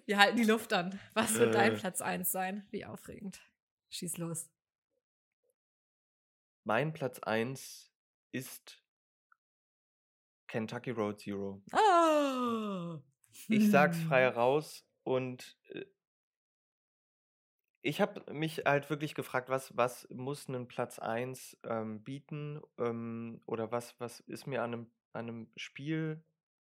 [0.04, 0.98] wir halten die Luft an.
[1.14, 1.76] Was wird dein Äh.
[1.78, 2.66] Platz 1 sein?
[2.70, 3.40] Wie aufregend.
[3.90, 4.48] Schieß los.
[6.64, 7.92] Mein Platz 1
[8.32, 8.82] ist
[10.48, 11.62] Kentucky Road Zero.
[11.72, 13.00] Ah!
[13.48, 15.84] Ich sag's frei raus und äh,
[17.86, 23.42] ich habe mich halt wirklich gefragt, was, was muss ein Platz 1 ähm, bieten ähm,
[23.46, 26.24] oder was, was ist mir an einem, an einem Spiel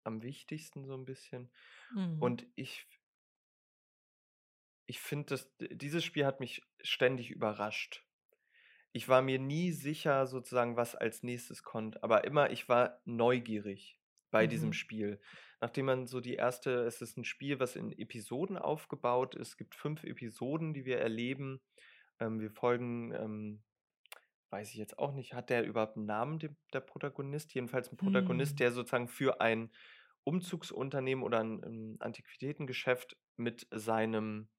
[0.03, 1.51] am wichtigsten so ein bisschen.
[1.91, 2.37] Mhm.
[2.37, 2.87] Und ich,
[4.85, 8.05] ich finde, dieses Spiel hat mich ständig überrascht.
[8.93, 13.99] Ich war mir nie sicher, sozusagen, was als nächstes kommt, aber immer, ich war neugierig
[14.31, 14.73] bei diesem Mhm.
[14.73, 15.21] Spiel.
[15.59, 19.49] Nachdem man so die erste, es ist ein Spiel, was in Episoden aufgebaut ist.
[19.49, 21.61] Es gibt fünf Episoden, die wir erleben.
[22.19, 23.63] Ähm, wir folgen, ähm,
[24.49, 27.53] weiß ich jetzt auch nicht, hat der überhaupt einen Namen, der, der Protagonist?
[27.53, 28.57] Jedenfalls ein Protagonist, Hm.
[28.57, 29.71] der sozusagen für ein
[30.23, 34.49] Umzugsunternehmen oder ein, ein Antiquitätengeschäft mit seinem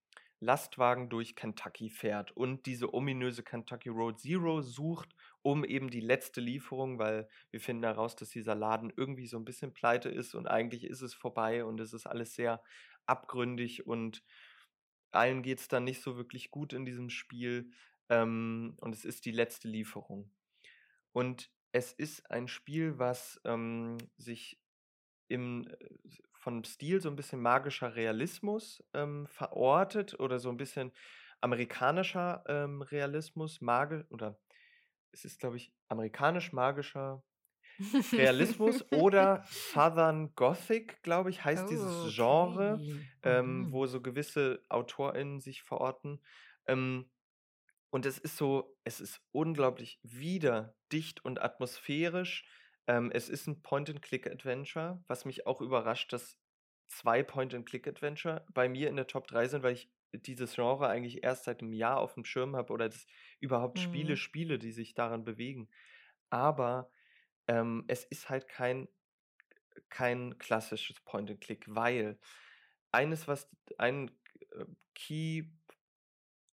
[0.41, 6.41] Lastwagen durch Kentucky fährt und diese ominöse Kentucky Road Zero sucht, um eben die letzte
[6.41, 10.47] Lieferung, weil wir finden heraus, dass dieser Laden irgendwie so ein bisschen pleite ist und
[10.47, 12.63] eigentlich ist es vorbei und es ist alles sehr
[13.07, 14.23] abgründig und
[15.11, 17.71] allen geht es dann nicht so wirklich gut in diesem Spiel
[18.09, 20.31] ähm, und es ist die letzte Lieferung.
[21.13, 24.61] Und es ist ein Spiel, was ähm, sich
[25.29, 25.89] im, äh,
[26.33, 30.93] von Stil so ein bisschen magischer Realismus ähm, verortet oder so ein bisschen
[31.41, 34.39] amerikanischer ähm, Realismus, Mage oder
[35.13, 37.25] es ist, glaube ich, amerikanisch-magischer
[38.17, 43.07] Realismus oder Southern Gothic, glaube ich, heißt dieses Genre, Okay.
[43.23, 43.73] ähm, Mhm.
[43.73, 46.25] wo so gewisse AutorInnen sich verorten.
[46.67, 47.11] Ähm,
[47.91, 52.47] und es ist so, es ist unglaublich wieder dicht und atmosphärisch.
[52.87, 56.39] Ähm, es ist ein Point-and-Click-Adventure, was mich auch überrascht, dass
[56.87, 61.45] zwei Point-and-Click-Adventure bei mir in der Top 3 sind, weil ich dieses Genre eigentlich erst
[61.45, 63.07] seit einem Jahr auf dem Schirm habe oder das
[63.41, 64.19] überhaupt Spiele Mhm.
[64.19, 65.69] spiele, die sich daran bewegen.
[66.31, 66.91] Aber
[67.49, 68.89] ähm, es ist halt kein,
[69.89, 72.19] kein klassisches Point-and-Click, weil
[72.93, 74.11] eines, was ein
[74.53, 75.45] äh, Key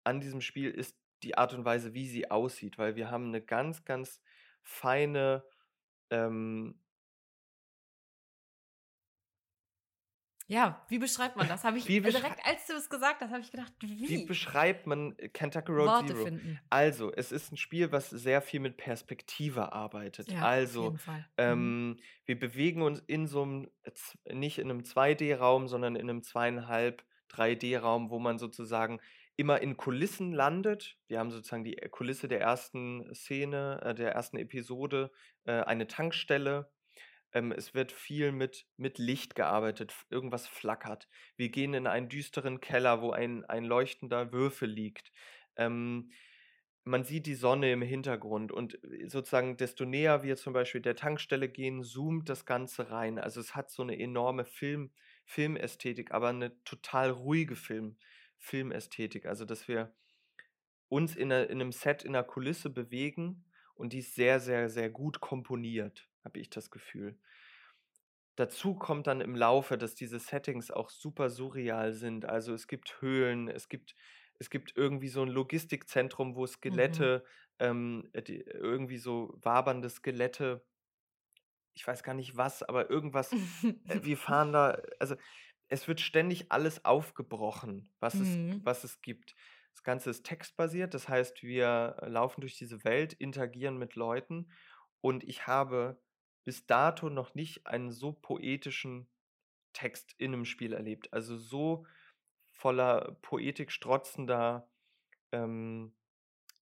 [0.04, 3.42] an diesem Spiel ist die Art und Weise, wie sie aussieht, weil wir haben eine
[3.42, 4.22] ganz, ganz
[4.64, 5.44] feine
[6.10, 6.82] ähm,
[10.50, 11.64] Ja, wie beschreibt man das?
[11.64, 14.10] Habe ich direkt, als du es gesagt hast, habe ich gedacht, wie?
[14.10, 16.26] Wie beschreibt man äh, Kentucky Road Worte Zero?
[16.26, 16.60] finden.
[16.72, 20.32] Also, es ist ein Spiel, was sehr viel mit Perspektive arbeitet.
[20.32, 21.20] Ja, auf also, jeden Fall.
[21.20, 21.24] Mhm.
[21.38, 23.70] ähm, wir bewegen uns in so einem,
[24.32, 29.00] nicht in einem 2D-Raum, sondern in einem zweieinhalb 3D-Raum, wo man sozusagen
[29.36, 30.98] immer in Kulissen landet.
[31.08, 35.12] Wir haben sozusagen die äh, Kulisse der ersten Szene, äh, der ersten Episode,
[35.46, 36.70] eine Tankstelle.
[37.34, 41.08] Ähm, es wird viel mit, mit Licht gearbeitet, irgendwas flackert.
[41.36, 45.12] Wir gehen in einen düsteren Keller, wo ein, ein leuchtender Würfel liegt.
[45.56, 46.12] Ähm,
[46.84, 50.96] man sieht die Sonne im Hintergrund und äh, sozusagen, desto näher wir zum Beispiel der
[50.96, 53.20] Tankstelle gehen, zoomt das Ganze rein.
[53.20, 54.92] Also es hat so eine enorme Film,
[55.26, 57.98] Filmästhetik, aber eine total ruhige Film,
[58.38, 59.26] Filmästhetik.
[59.26, 59.94] Also dass wir
[60.88, 64.70] uns in, einer, in einem Set, in einer Kulisse bewegen und die ist sehr, sehr,
[64.70, 67.20] sehr gut komponiert, habe ich das Gefühl.
[68.36, 72.26] Dazu kommt dann im Laufe, dass diese Settings auch super surreal sind.
[72.26, 73.96] Also es gibt Höhlen, es gibt,
[74.40, 77.26] es gibt irgendwie so ein Logistikzentrum, wo Skelette,
[77.60, 80.66] ähm, äh, die, irgendwie so wabernde Skelette,
[81.74, 83.38] ich weiß gar nicht was, aber irgendwas,
[83.88, 85.16] äh, wir fahren da, also
[85.68, 88.20] es wird ständig alles aufgebrochen, was, Mhm.
[88.20, 89.36] es, was es gibt.
[89.74, 94.52] Das Ganze ist textbasiert, das heißt, wir äh, laufen durch diese Welt, interagieren mit Leuten
[95.02, 96.02] und ich habe
[96.50, 99.08] bis dato noch nicht einen so poetischen
[99.72, 101.14] Text in einem Spiel erlebt.
[101.14, 101.86] Also so
[102.54, 104.68] voller Poetik strotzender
[105.32, 105.94] ähm,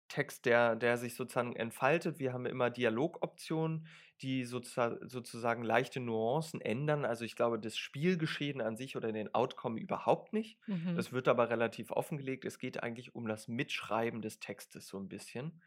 [0.08, 2.18] Text, der, der sich sozusagen entfaltet.
[2.18, 3.86] Wir haben immer Dialogoptionen,
[4.22, 7.04] die sozusa sozusagen leichte Nuancen ändern.
[7.04, 10.58] Also ich glaube, das Spielgeschehen an sich oder den Outcome überhaupt nicht.
[10.66, 10.96] Mhm.
[10.96, 12.44] Das wird aber relativ offengelegt.
[12.44, 15.62] Es geht eigentlich um das Mitschreiben des Textes so ein bisschen.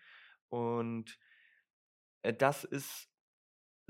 [0.50, 1.18] Und
[2.22, 3.10] äh, das ist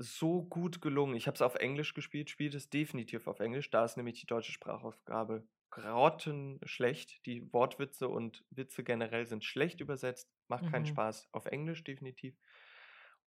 [0.02, 1.14] so gut gelungen.
[1.16, 3.70] Ich habe es auf Englisch gespielt, spielt es definitiv auf Englisch.
[3.70, 7.24] Da ist nämlich die deutsche Sprachaufgabe grottenschlecht.
[7.26, 10.32] Die Wortwitze und Witze generell sind schlecht übersetzt.
[10.48, 10.86] Macht keinen Mhm.
[10.86, 11.28] Spaß.
[11.32, 12.36] Auf Englisch definitiv.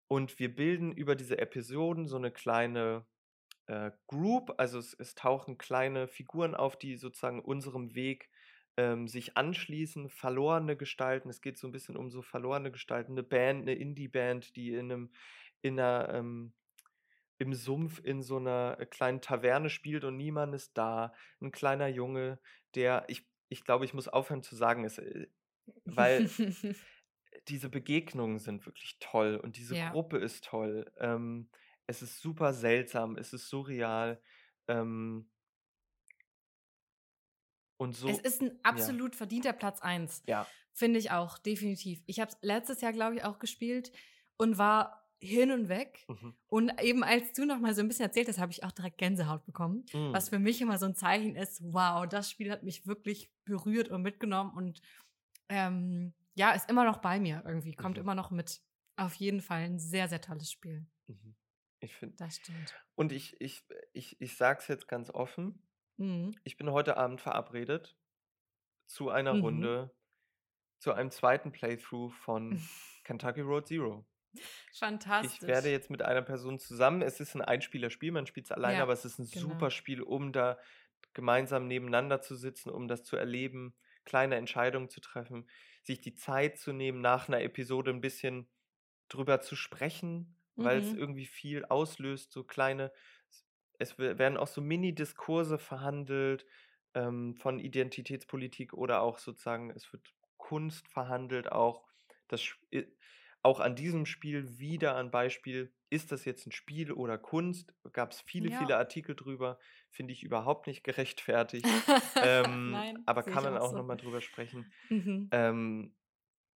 [0.07, 3.05] Und wir bilden über diese Episoden so eine kleine
[3.67, 4.55] äh, Group.
[4.57, 8.29] Also es, es tauchen kleine Figuren auf, die sozusagen unserem Weg
[8.77, 11.29] ähm, sich anschließen, verlorene Gestalten.
[11.29, 13.13] Es geht so ein bisschen um so verlorene Gestalten.
[13.13, 15.11] Eine Band, eine Indie-Band, die in einem,
[15.61, 16.53] in einer, ähm,
[17.37, 21.13] im Sumpf in so einer äh, kleinen Taverne spielt und niemand ist da.
[21.41, 22.39] Ein kleiner Junge,
[22.75, 25.27] der, ich, ich glaube, ich muss aufhören zu sagen, es, äh,
[25.85, 26.29] weil
[27.47, 29.91] diese Begegnungen sind wirklich toll und diese Ja.
[29.91, 30.91] Gruppe ist toll.
[30.97, 31.49] Ähm,
[31.87, 34.21] es ist super seltsam, es ist surreal.
[34.67, 35.29] Ähm,
[37.77, 40.23] und so, es ist ein absolut verdienter Platz 1.
[40.27, 42.01] ja, Finde ich auch, definitiv.
[42.07, 43.91] Ich habe es letztes Jahr, glaube ich, auch gespielt
[44.37, 46.05] und war hin und weg.
[46.07, 46.35] mhm.
[46.47, 48.97] Und eben als du noch mal so ein bisschen erzählt hast, habe ich auch direkt
[48.97, 49.85] Gänsehaut bekommen.
[49.93, 50.11] Mm.
[50.13, 53.89] Was für mich immer so ein Zeichen ist, wow, das Spiel hat mich wirklich berührt
[53.89, 54.81] und mitgenommen und
[55.49, 58.01] ähm, ja, ist immer noch bei mir irgendwie, kommt Mhm.
[58.03, 58.61] immer noch mit.
[58.95, 60.85] Auf jeden Fall ein sehr, sehr tolles Spiel.
[61.07, 61.35] Mhm.
[61.79, 62.73] Ich finde, Das stimmt.
[62.95, 63.63] und ich, ich,
[63.93, 65.61] ich, ich sage es jetzt ganz offen,
[65.97, 66.35] Mhm.
[66.43, 67.95] ich bin heute Abend verabredet
[68.87, 69.41] zu einer Mhm.
[69.41, 69.95] Runde,
[70.79, 72.51] zu einem zweiten Playthrough von
[73.03, 74.05] Kentucky Road Zero.
[74.79, 75.19] Fantastisch.
[75.19, 78.81] Ich werde jetzt mit einer Person zusammen, es ist ein Einspielerspiel, man spielt es alleine,
[78.81, 79.65] Ja, aber es ist ein genau.
[79.65, 80.59] super Spiel, um da
[81.13, 83.75] gemeinsam nebeneinander zu sitzen, um das zu erleben,
[84.05, 85.49] kleine Entscheidungen zu treffen,
[85.81, 88.49] sich die Zeit zu nehmen, nach einer Episode ein bisschen
[89.09, 90.93] drüber zu sprechen, weil es Mhm.
[90.93, 92.91] irgendwie viel auslöst, so kleine,
[93.79, 96.45] es we- werden auch so Mini-Diskurse verhandelt
[96.93, 101.87] ähm, von Identitätspolitik oder auch sozusagen, es wird Kunst verhandelt, auch
[102.27, 102.41] das
[103.43, 107.73] auch an diesem Spiel wieder ein Beispiel, ist das jetzt ein Spiel oder Kunst?
[107.91, 108.57] Gab es viele, Ja.
[108.59, 109.59] viele Artikel drüber,
[109.91, 111.65] finde ich überhaupt nicht gerechtfertigt.
[112.23, 113.77] ähm, Nein, aber kann man auch so.
[113.77, 114.71] nochmal drüber sprechen.
[114.89, 115.29] Mhm.
[115.31, 115.95] Ähm,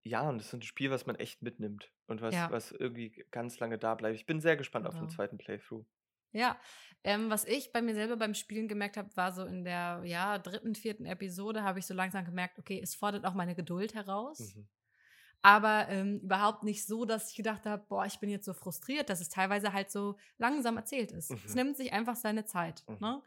[0.04, 2.50] ja, und es ist ein Spiel, was man echt mitnimmt und was, Ja.
[2.50, 4.16] was irgendwie ganz lange da bleibt.
[4.16, 5.12] Ich bin sehr gespannt auf den Genau.
[5.14, 5.86] zweiten Playthrough.
[6.32, 6.60] Ja,
[7.04, 10.38] ähm, was ich bei mir selber beim Spielen gemerkt habe, war so in der ja,
[10.38, 14.56] dritten, vierten Episode, habe ich so langsam gemerkt, okay, es fordert auch meine Geduld heraus.
[14.56, 14.68] Mhm.
[15.42, 19.10] Aber ähm, überhaupt nicht so, dass ich gedacht habe, boah, ich bin jetzt so frustriert,
[19.10, 21.32] dass es teilweise halt so langsam erzählt ist.
[21.32, 21.56] Es Mhm.
[21.56, 22.84] nimmt sich einfach seine Zeit.
[22.88, 22.98] Mhm.
[23.00, 23.22] Ne?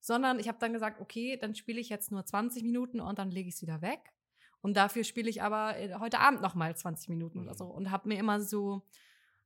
[0.00, 3.30] Sondern ich habe dann gesagt, okay, dann spiele ich jetzt nur 20 Minuten und dann
[3.30, 4.00] lege ich es wieder weg.
[4.60, 7.56] Und dafür spiele ich aber äh, heute Abend noch mal 20 Minuten oder Mhm.
[7.56, 7.66] so.
[7.66, 8.86] Und habe mir immer so,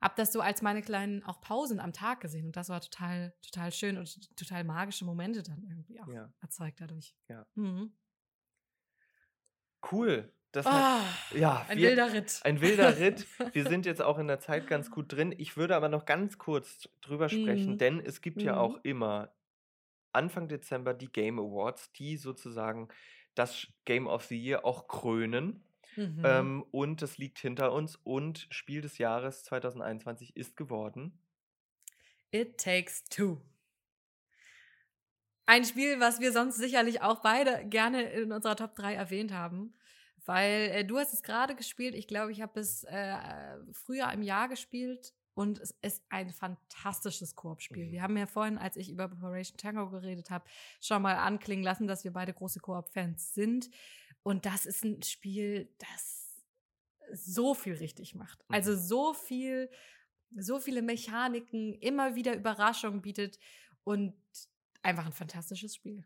[0.01, 2.47] habe das so als meine kleinen auch Pausen am Tag gesehen.
[2.47, 6.33] Und das war total, total schön und total magische Momente dann irgendwie auch Ja.
[6.41, 7.15] erzeugt dadurch.
[7.29, 7.47] Ja.
[7.55, 7.93] Mhm.
[9.91, 10.33] Cool.
[10.57, 11.05] Das hat, Ah,
[11.37, 12.41] ja, ein wir- wilder Ritt.
[12.45, 13.27] Ein wilder Ritt.
[13.53, 15.35] Wir sind jetzt auch in der Zeit ganz gut drin.
[15.37, 17.79] Ich würde aber noch ganz kurz drüber sprechen, Mhm.
[17.79, 18.59] denn es gibt ja Mhm.
[18.59, 19.33] auch immer
[20.13, 22.89] Anfang Dezember die Game Awards, die sozusagen
[23.35, 25.63] das Game of the Year auch krönen.
[25.95, 26.23] Mhm.
[26.25, 31.19] Ähm, und das liegt hinter uns und Spiel des Jahres 2021 ist geworden.
[32.31, 33.41] It Takes Two.
[35.47, 39.75] Ein Spiel, was wir sonst sicherlich auch beide gerne in unserer Top 3 erwähnt haben.
[40.27, 41.95] Weil äh, du hast es gerade gespielt.
[41.95, 43.17] Ich glaube, ich habe es äh,
[43.73, 45.15] früher im Jahr gespielt.
[45.35, 47.89] Und es ist ein fantastisches Koop-Spiel.
[47.89, 47.93] Mhm.
[47.93, 50.47] Wir haben ja vorhin, als ich über Operation Tango geredet habe,
[50.81, 53.69] schon mal anklingen lassen, dass wir beide große Koop-Fans sind.
[54.23, 56.43] Und das ist ein Spiel, das
[57.13, 58.43] so viel richtig macht.
[58.49, 58.77] Also Mhm.
[58.79, 59.71] so viel,
[60.37, 63.39] so viele Mechaniken, immer wieder Überraschungen bietet
[63.85, 64.15] und
[64.83, 66.03] einfach ein fantastisches Spiel.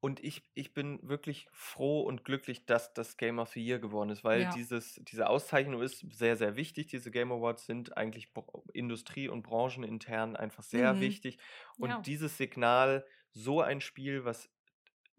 [0.00, 4.08] Und ich, ich bin wirklich froh und glücklich, dass das Game of the Year geworden
[4.10, 4.48] ist, weil Ja.
[4.48, 6.86] dieses, diese Auszeichnung ist sehr, sehr wichtig.
[6.88, 8.32] Diese Game Awards sind eigentlich
[8.72, 11.00] industrie- und branchenintern einfach sehr Mhm.
[11.00, 11.38] wichtig.
[11.78, 12.06] Und Ja.
[12.06, 14.50] dieses Signal, so ein Spiel, was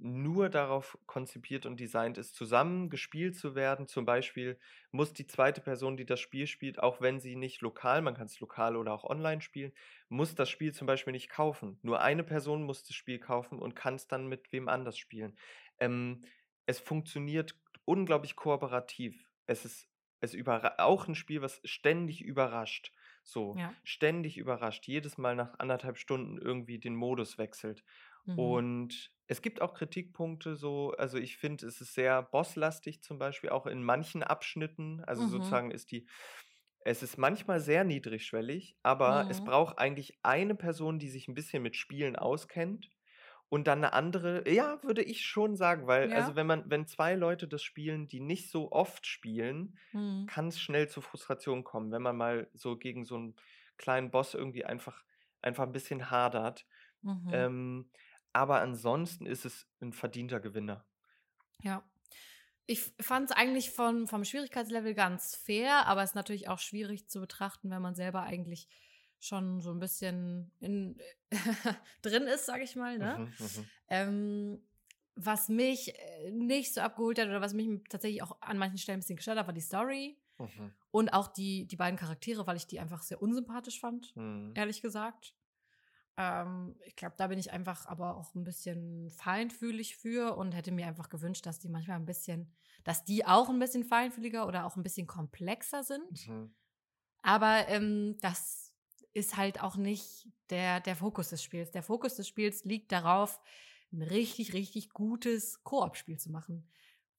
[0.01, 3.87] nur darauf konzipiert und designt ist, zusammen gespielt zu werden.
[3.87, 4.59] Zum Beispiel
[4.91, 8.25] muss die zweite Person, die das Spiel spielt, auch wenn sie nicht lokal, man kann
[8.25, 9.73] es lokal oder auch online spielen,
[10.09, 11.79] muss das Spiel zum Beispiel nicht kaufen.
[11.83, 15.37] Nur eine Person muss das Spiel kaufen und kann es dann mit wem anders spielen.
[15.79, 16.23] Ähm,
[16.65, 19.31] es funktioniert unglaublich kooperativ.
[19.45, 19.87] Es ist
[20.23, 20.35] es
[20.77, 22.91] auch ein Spiel, was ständig überrascht.
[23.23, 23.73] So, Ja.
[23.83, 24.85] ständig überrascht.
[24.87, 27.83] Jedes Mal nach anderthalb Stunden irgendwie den Modus wechselt.
[28.25, 28.61] Mhm.
[28.73, 33.49] Und es gibt auch Kritikpunkte, so, also ich finde, es ist sehr bosslastig zum Beispiel,
[33.49, 35.03] auch in manchen Abschnitten.
[35.05, 35.27] Also Mhm.
[35.27, 36.07] sozusagen ist die,
[36.83, 39.41] es ist manchmal sehr niedrigschwellig, aber es Mhm.
[39.41, 42.89] braucht eigentlich eine Person, die sich ein bisschen mit Spielen auskennt.
[43.49, 46.11] Und dann eine andere, ja, würde ich schon sagen, weil, Ja.
[46.11, 50.27] also wenn man, wenn zwei Leute das spielen, die nicht so oft spielen, Mhm.
[50.27, 53.35] kann es schnell zu Frustration kommen, wenn man mal so gegen so einen
[53.77, 55.03] kleinen Boss irgendwie einfach,
[55.41, 56.65] einfach ein bisschen hadert.
[57.03, 57.31] Mhm.
[57.31, 57.91] Ähm,
[58.33, 60.85] aber ansonsten ist es ein verdienter Gewinner.
[61.61, 61.83] Ja.
[62.67, 67.09] Ich fand es eigentlich von, vom Schwierigkeitslevel ganz fair, aber es ist natürlich auch schwierig
[67.09, 68.67] zu betrachten, wenn man selber eigentlich
[69.19, 70.99] schon so ein bisschen in,
[72.01, 72.97] drin ist, sage ich mal.
[72.97, 73.17] Ne?
[73.19, 73.65] Mhm, mhm.
[73.89, 74.63] Ähm,
[75.15, 78.97] was mich äh, nicht so abgeholt hat oder was mich tatsächlich auch an manchen Stellen
[78.97, 80.73] ein bisschen gestört hat, war die Story Mhm.
[80.89, 84.53] und auch die, die beiden Charaktere, weil ich die einfach sehr unsympathisch fand, Mhm.
[84.55, 85.35] ehrlich gesagt.
[86.21, 90.71] Ähm, ich glaube, da bin ich einfach aber auch ein bisschen feinfühlig für und hätte
[90.71, 92.53] mir einfach gewünscht, dass die manchmal ein bisschen,
[92.83, 96.27] dass die auch ein bisschen feinfühliger oder auch ein bisschen komplexer sind.
[96.27, 96.53] Mhm.
[97.23, 98.75] Aber ähm, das
[99.13, 101.71] ist halt auch nicht der, der Fokus des Spiels.
[101.71, 103.39] Der Fokus des Spiels liegt darauf,
[103.91, 106.69] ein richtig, richtig gutes Koop-Spiel zu machen,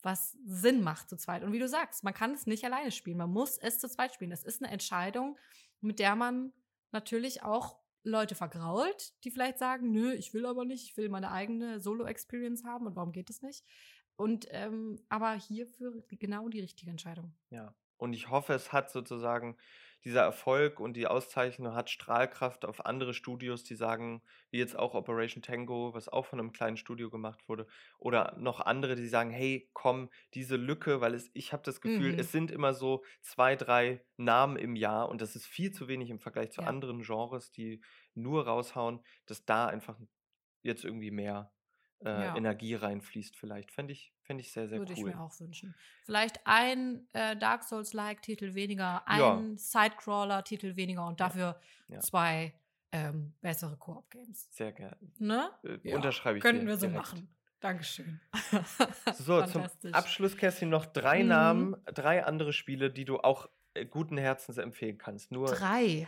[0.03, 1.43] was Sinn macht zu zweit.
[1.43, 4.15] Und wie du sagst, man kann es nicht alleine spielen, man muss es zu zweit
[4.15, 4.31] spielen.
[4.31, 5.39] Das ist eine Entscheidung,
[5.81, 6.53] mit der man
[6.93, 11.31] natürlich auch Leute vergrault, die vielleicht sagen, nö, ich will aber nicht, ich will meine
[11.31, 13.65] eigene Solo-Experience haben und warum geht es nicht?
[14.17, 17.35] Und ähm, aber hierfür genau die richtige Entscheidung.
[17.51, 17.75] Ja.
[17.97, 19.57] Und ich hoffe, es hat sozusagen
[20.05, 24.95] dieser Erfolg und die Auszeichnung hat Strahlkraft auf andere Studios, die sagen, wie jetzt auch
[24.95, 27.67] Operation Tango, was auch von einem kleinen Studio gemacht wurde,
[27.99, 32.15] oder noch andere, die sagen, hey, komm, diese Lücke, weil es, ich habe das Gefühl,
[32.15, 32.19] Mhm.
[32.19, 36.11] es sind immer so zwei, drei Namen im Jahr und das ist viel zu wenig
[36.11, 36.67] im Vergleich zu Ja.
[36.67, 37.83] anderen Genres, die
[38.15, 39.99] nur raushauen, dass da einfach
[40.63, 41.53] jetzt irgendwie mehr
[42.05, 42.37] äh, Ja.
[42.37, 43.71] Energie reinfließt, vielleicht.
[43.73, 45.11] Fände ich, fänd ich sehr, sehr Würde ich cool.
[45.11, 45.75] mir auch wünschen.
[46.05, 49.37] Vielleicht ein äh, Dark Souls-like-Titel weniger, Ja.
[49.37, 51.27] ein Sidecrawler-Titel weniger und Ja.
[51.27, 52.01] dafür Ja.
[52.01, 52.55] zwei
[52.95, 54.49] ähm, bessere Koop-Games.
[54.51, 54.97] Sehr gerne.
[55.19, 55.51] Ne?
[55.65, 57.07] Äh, Ja, Unterschreibe ich Könnten dir wir so direkt.
[57.13, 57.29] machen.
[57.61, 58.21] Dankeschön.
[59.15, 59.65] So, zum.
[59.93, 61.29] Abschluss, Kerstin, noch drei Mhm.
[61.29, 65.31] Namen, drei andere Spiele, die du auch äh, guten Herzens empfehlen kannst.
[65.33, 66.07] Nur Drei.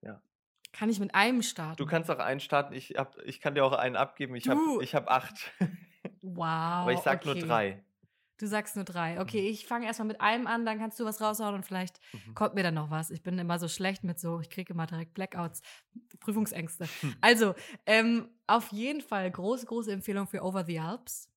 [0.00, 0.20] Ja.
[0.74, 1.76] Kann ich mit einem starten?
[1.76, 2.74] du kannst auch einen starten.
[2.74, 4.34] Ich, hab, ich kann dir auch einen abgeben.
[4.34, 5.52] Ich habe hab acht.
[6.22, 6.36] Wow.
[6.82, 7.46] Aber ich sag nur okay.
[7.46, 7.84] drei.
[8.36, 9.20] Du sagst nur drei.
[9.20, 12.34] Okay, ich fange erstmal mit einem an, dann kannst du was raushauen und vielleicht Mhm.
[12.34, 13.10] kommt mir dann noch was.
[13.10, 15.62] Ich bin immer so schlecht mit so, ich kriege immer direkt Blackouts,
[16.18, 16.88] Prüfungsängste.
[17.00, 17.14] Hm.
[17.20, 17.54] Also,
[17.86, 21.30] ähm, auf jeden Fall große, große Empfehlung für Over the Alps.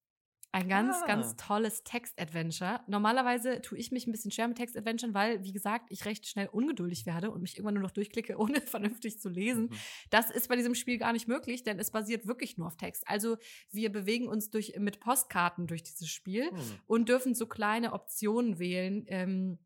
[0.58, 1.06] Ein ganz, Ah.
[1.06, 2.80] ganz tolles Text-Adventure.
[2.88, 6.48] Normalerweise tue ich mich ein bisschen schwer mit Text-Adventuren, weil, wie gesagt, ich recht schnell
[6.48, 9.66] ungeduldig werde und mich irgendwann nur noch durchklicke, ohne vernünftig zu lesen.
[9.66, 9.78] Mhm.
[10.10, 13.08] Das ist bei diesem Spiel gar nicht möglich, denn es basiert wirklich nur auf Text.
[13.08, 13.38] Also
[13.72, 16.80] wir bewegen uns durch, mit Postkarten durch dieses Spiel Hm.
[16.88, 19.06] und dürfen so kleine Optionen wählen.
[19.08, 19.60] Ähm,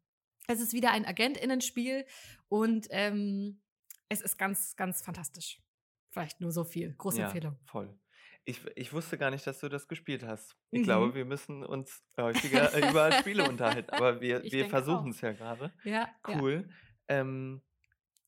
[0.48, 2.06] es ist wieder ein AgentInnen-Spiel
[2.50, 3.62] und ähm,
[4.10, 5.62] es ist ganz, ganz fantastisch.
[6.10, 6.94] Vielleicht nur so viel.
[6.98, 7.56] Große Ja, Empfehlung.
[7.64, 7.98] voll.
[8.46, 10.56] Ich, ich wusste gar nicht, dass du das gespielt hast.
[10.72, 10.84] Ich Mhm.
[10.84, 13.92] glaube, wir müssen uns häufiger über Spiele unterhalten.
[13.92, 15.72] Aber wir, Ich wir versuchen es ja gerade.
[15.84, 16.70] Ja, Cool.
[17.08, 17.62] Ähm,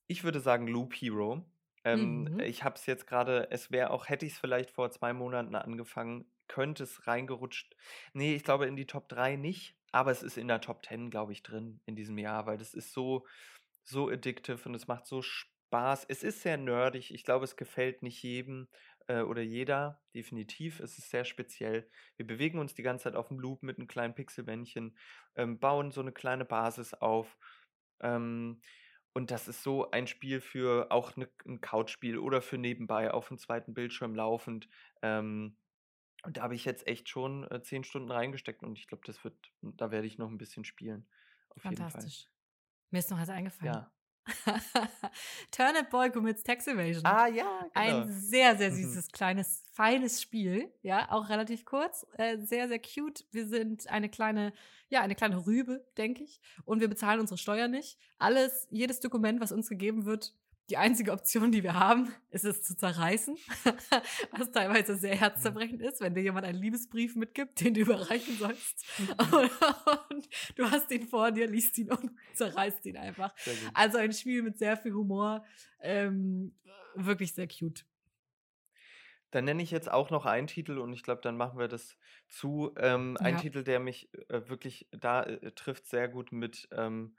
[0.07, 1.45] ich würde sagen Loop Hero.
[1.84, 2.39] Ähm, Mhm.
[2.41, 5.55] Ich habe es jetzt gerade, es wäre auch, hätte ich es vielleicht vor zwei Monaten
[5.55, 7.76] angefangen, könnte es reingerutscht.
[8.14, 11.09] Nee, ich glaube in die Top 3 nicht, aber es ist in der Top 10,
[11.09, 13.26] glaube ich, drin in diesem Jahr, weil das ist so,
[13.84, 16.05] so addictive und es macht so Spaß.
[16.07, 17.14] Es ist sehr nerdig.
[17.14, 18.68] Ich glaube, es gefällt nicht jedem
[19.08, 20.80] äh, oder jeder, definitiv.
[20.80, 21.89] Es ist sehr speziell.
[22.18, 24.97] Wir bewegen uns die ganze Zeit auf dem Loop mit einem kleinen Pixelmännchen,
[25.36, 27.38] ähm, bauen so eine kleine Basis auf.
[28.01, 28.62] Ähm,
[29.14, 33.28] und das ist so ein Spiel für auch ne, ein Couchspiel oder für nebenbei auf
[33.28, 34.68] dem zweiten Bildschirm laufend.
[35.01, 35.58] Ähm,
[36.24, 39.24] und da habe ich jetzt echt schon äh, zehn Stunden reingesteckt und ich glaube, das
[39.24, 41.08] wird, da werde ich noch ein bisschen spielen.
[41.49, 41.91] Auf jeden Fall.
[41.91, 42.30] fantastisch.
[42.89, 43.74] Mir ist noch was eingefallen.
[43.74, 43.91] Ja.
[45.52, 47.06] Turnip Boy commits Tax Evasion.
[47.06, 47.44] Ah, ja,
[47.74, 48.02] genau.
[48.04, 48.76] Ein sehr, sehr Mhm.
[48.76, 50.72] süßes, kleines, feines Spiel.
[50.82, 52.06] Ja, auch relativ kurz.
[52.18, 53.26] Äh, sehr, sehr cute.
[53.32, 54.54] Wir sind eine kleine,
[54.90, 56.40] ja, eine kleine Rübe, denke ich.
[56.66, 57.98] Und wir bezahlen unsere Steuer nicht.
[58.18, 60.34] Alles, jedes Dokument, was uns gegeben wird,
[60.70, 63.36] die einzige Option, die wir haben, ist es zu zerreißen.
[64.32, 68.86] Was teilweise sehr herzzerbrechend ist, wenn dir jemand einen Liebesbrief mitgibt, den du überreichen sollst.
[68.99, 69.51] Und,
[70.09, 73.36] und du hast ihn vor dir, liest ihn und zerreißt ihn einfach.
[73.74, 75.45] Also ein Spiel mit sehr viel Humor.
[75.82, 76.55] Ähm,
[76.95, 77.86] wirklich sehr cute.
[79.32, 81.97] Dann nenne ich jetzt auch noch einen Titel und ich glaube, dann machen wir das
[82.30, 82.74] zu.
[82.78, 83.41] Ähm, ein Ja.
[83.41, 87.16] Titel, der mich äh, wirklich da äh, trifft sehr gut mit ähm,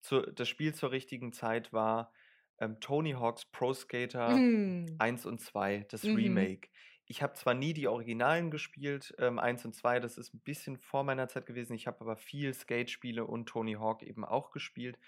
[0.00, 2.12] zu, das Spiel zur richtigen Zeit war
[2.58, 4.86] ähm, Tony Hawk's Pro Skater Mm.
[4.98, 6.14] 1 und 2, das Mhm.
[6.16, 6.68] Remake.
[7.06, 10.78] Ich habe zwar nie die Originalen gespielt, ähm, 1 und 2, das ist ein bisschen
[10.78, 11.74] vor meiner Zeit gewesen.
[11.74, 14.98] Ich habe aber viel Skate-Spiele und Tony Hawk eben auch gespielt.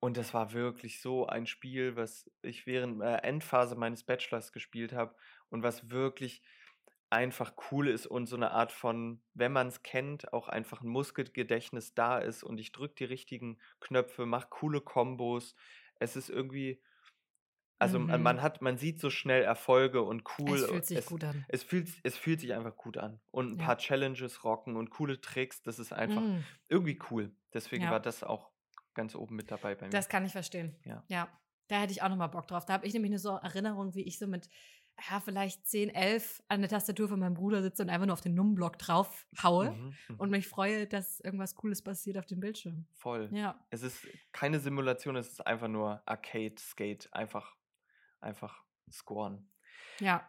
[0.00, 4.92] Und das war wirklich so ein Spiel, was ich während der Endphase meines Bachelors gespielt
[4.92, 5.14] habe
[5.48, 6.42] und was wirklich
[7.10, 10.88] einfach cool ist und so eine Art von, wenn man es kennt, auch einfach ein
[10.88, 15.54] Muskelgedächtnis da ist und ich drücke die richtigen Knöpfe, mache coole Kombos.
[15.96, 16.80] Es ist irgendwie,
[17.82, 18.22] also man, Mhm.
[18.24, 20.56] man hat, man sieht so schnell Erfolge und cool.
[20.58, 21.44] Es fühlt sich es, gut an.
[21.48, 23.20] Es fühlt, es fühlt sich einfach gut an.
[23.30, 23.64] Und ein Ja.
[23.66, 26.44] paar Challenges rocken und coole Tricks, das ist einfach Mm.
[26.68, 27.34] irgendwie cool.
[27.52, 27.90] Deswegen Ja.
[27.90, 28.50] war das auch
[28.94, 29.90] ganz oben mit dabei bei mir.
[29.90, 30.76] Das kann ich verstehen.
[30.84, 31.04] Ja.
[31.08, 31.28] Ja.
[31.68, 32.64] Da hätte ich auch noch mal Bock drauf.
[32.66, 34.48] Da habe ich nämlich eine so Erinnerung, wie ich so mit
[35.10, 38.20] ja, vielleicht 10, 11 an der Tastatur von meinem Bruder sitze und einfach nur auf
[38.20, 40.16] den Numblock drauf haue Mhm, mhm.
[40.16, 42.84] und mich freue, dass irgendwas Cooles passiert auf dem Bildschirm.
[42.92, 43.30] Voll.
[43.32, 43.58] Ja.
[43.70, 47.56] Es ist keine Simulation, es ist einfach nur Arcade, Skate, einfach,
[48.22, 49.50] einfach scoren.
[50.00, 50.26] Ja.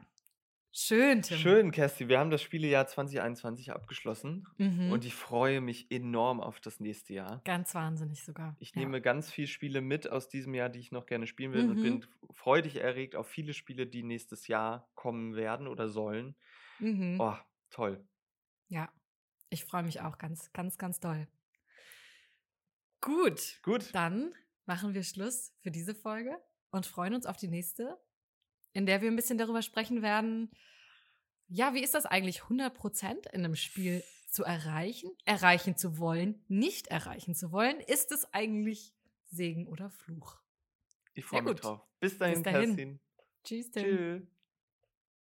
[0.75, 1.37] Schön, Tim.
[1.37, 4.91] Schön, Kerstin, wir haben das Spielejahr 2021 abgeschlossen Mhm.
[4.91, 7.41] und ich freue mich enorm auf das nächste Jahr.
[7.45, 8.55] Ganz wahnsinnig sogar.
[8.59, 8.79] Ich ja.
[8.79, 11.77] nehme ganz viele Spiele mit aus diesem Jahr, die ich noch gerne spielen will und
[11.77, 11.83] Mhm.
[11.83, 16.35] bin freudig erregt auf viele Spiele, die nächstes Jahr kommen werden oder sollen.
[16.79, 17.19] Mhm.
[17.21, 17.37] Oh,
[17.69, 18.03] toll.
[18.67, 18.91] Ja.
[19.51, 21.27] Ich freue mich auch ganz, ganz, ganz doll.
[23.01, 23.59] Gut.
[23.61, 23.93] Gut.
[23.93, 24.33] Dann
[24.65, 26.35] machen wir Schluss für diese Folge
[26.74, 27.97] und freuen uns auf die nächste,
[28.74, 30.51] in der wir ein bisschen darüber sprechen werden,
[31.47, 36.88] ja, wie ist das eigentlich, 100% in einem Spiel zu erreichen, erreichen zu wollen, nicht
[36.88, 37.80] erreichen zu wollen?
[37.80, 38.95] Ist es eigentlich
[39.26, 40.39] Segen oder Fluch?
[41.13, 41.63] Ich freue mich gut.
[41.63, 41.82] drauf.
[41.99, 42.76] Bis dahin, dahin.
[42.76, 42.99] Kerstin.
[43.43, 43.84] Tschüss, Tim.
[43.84, 44.32] Tschüss.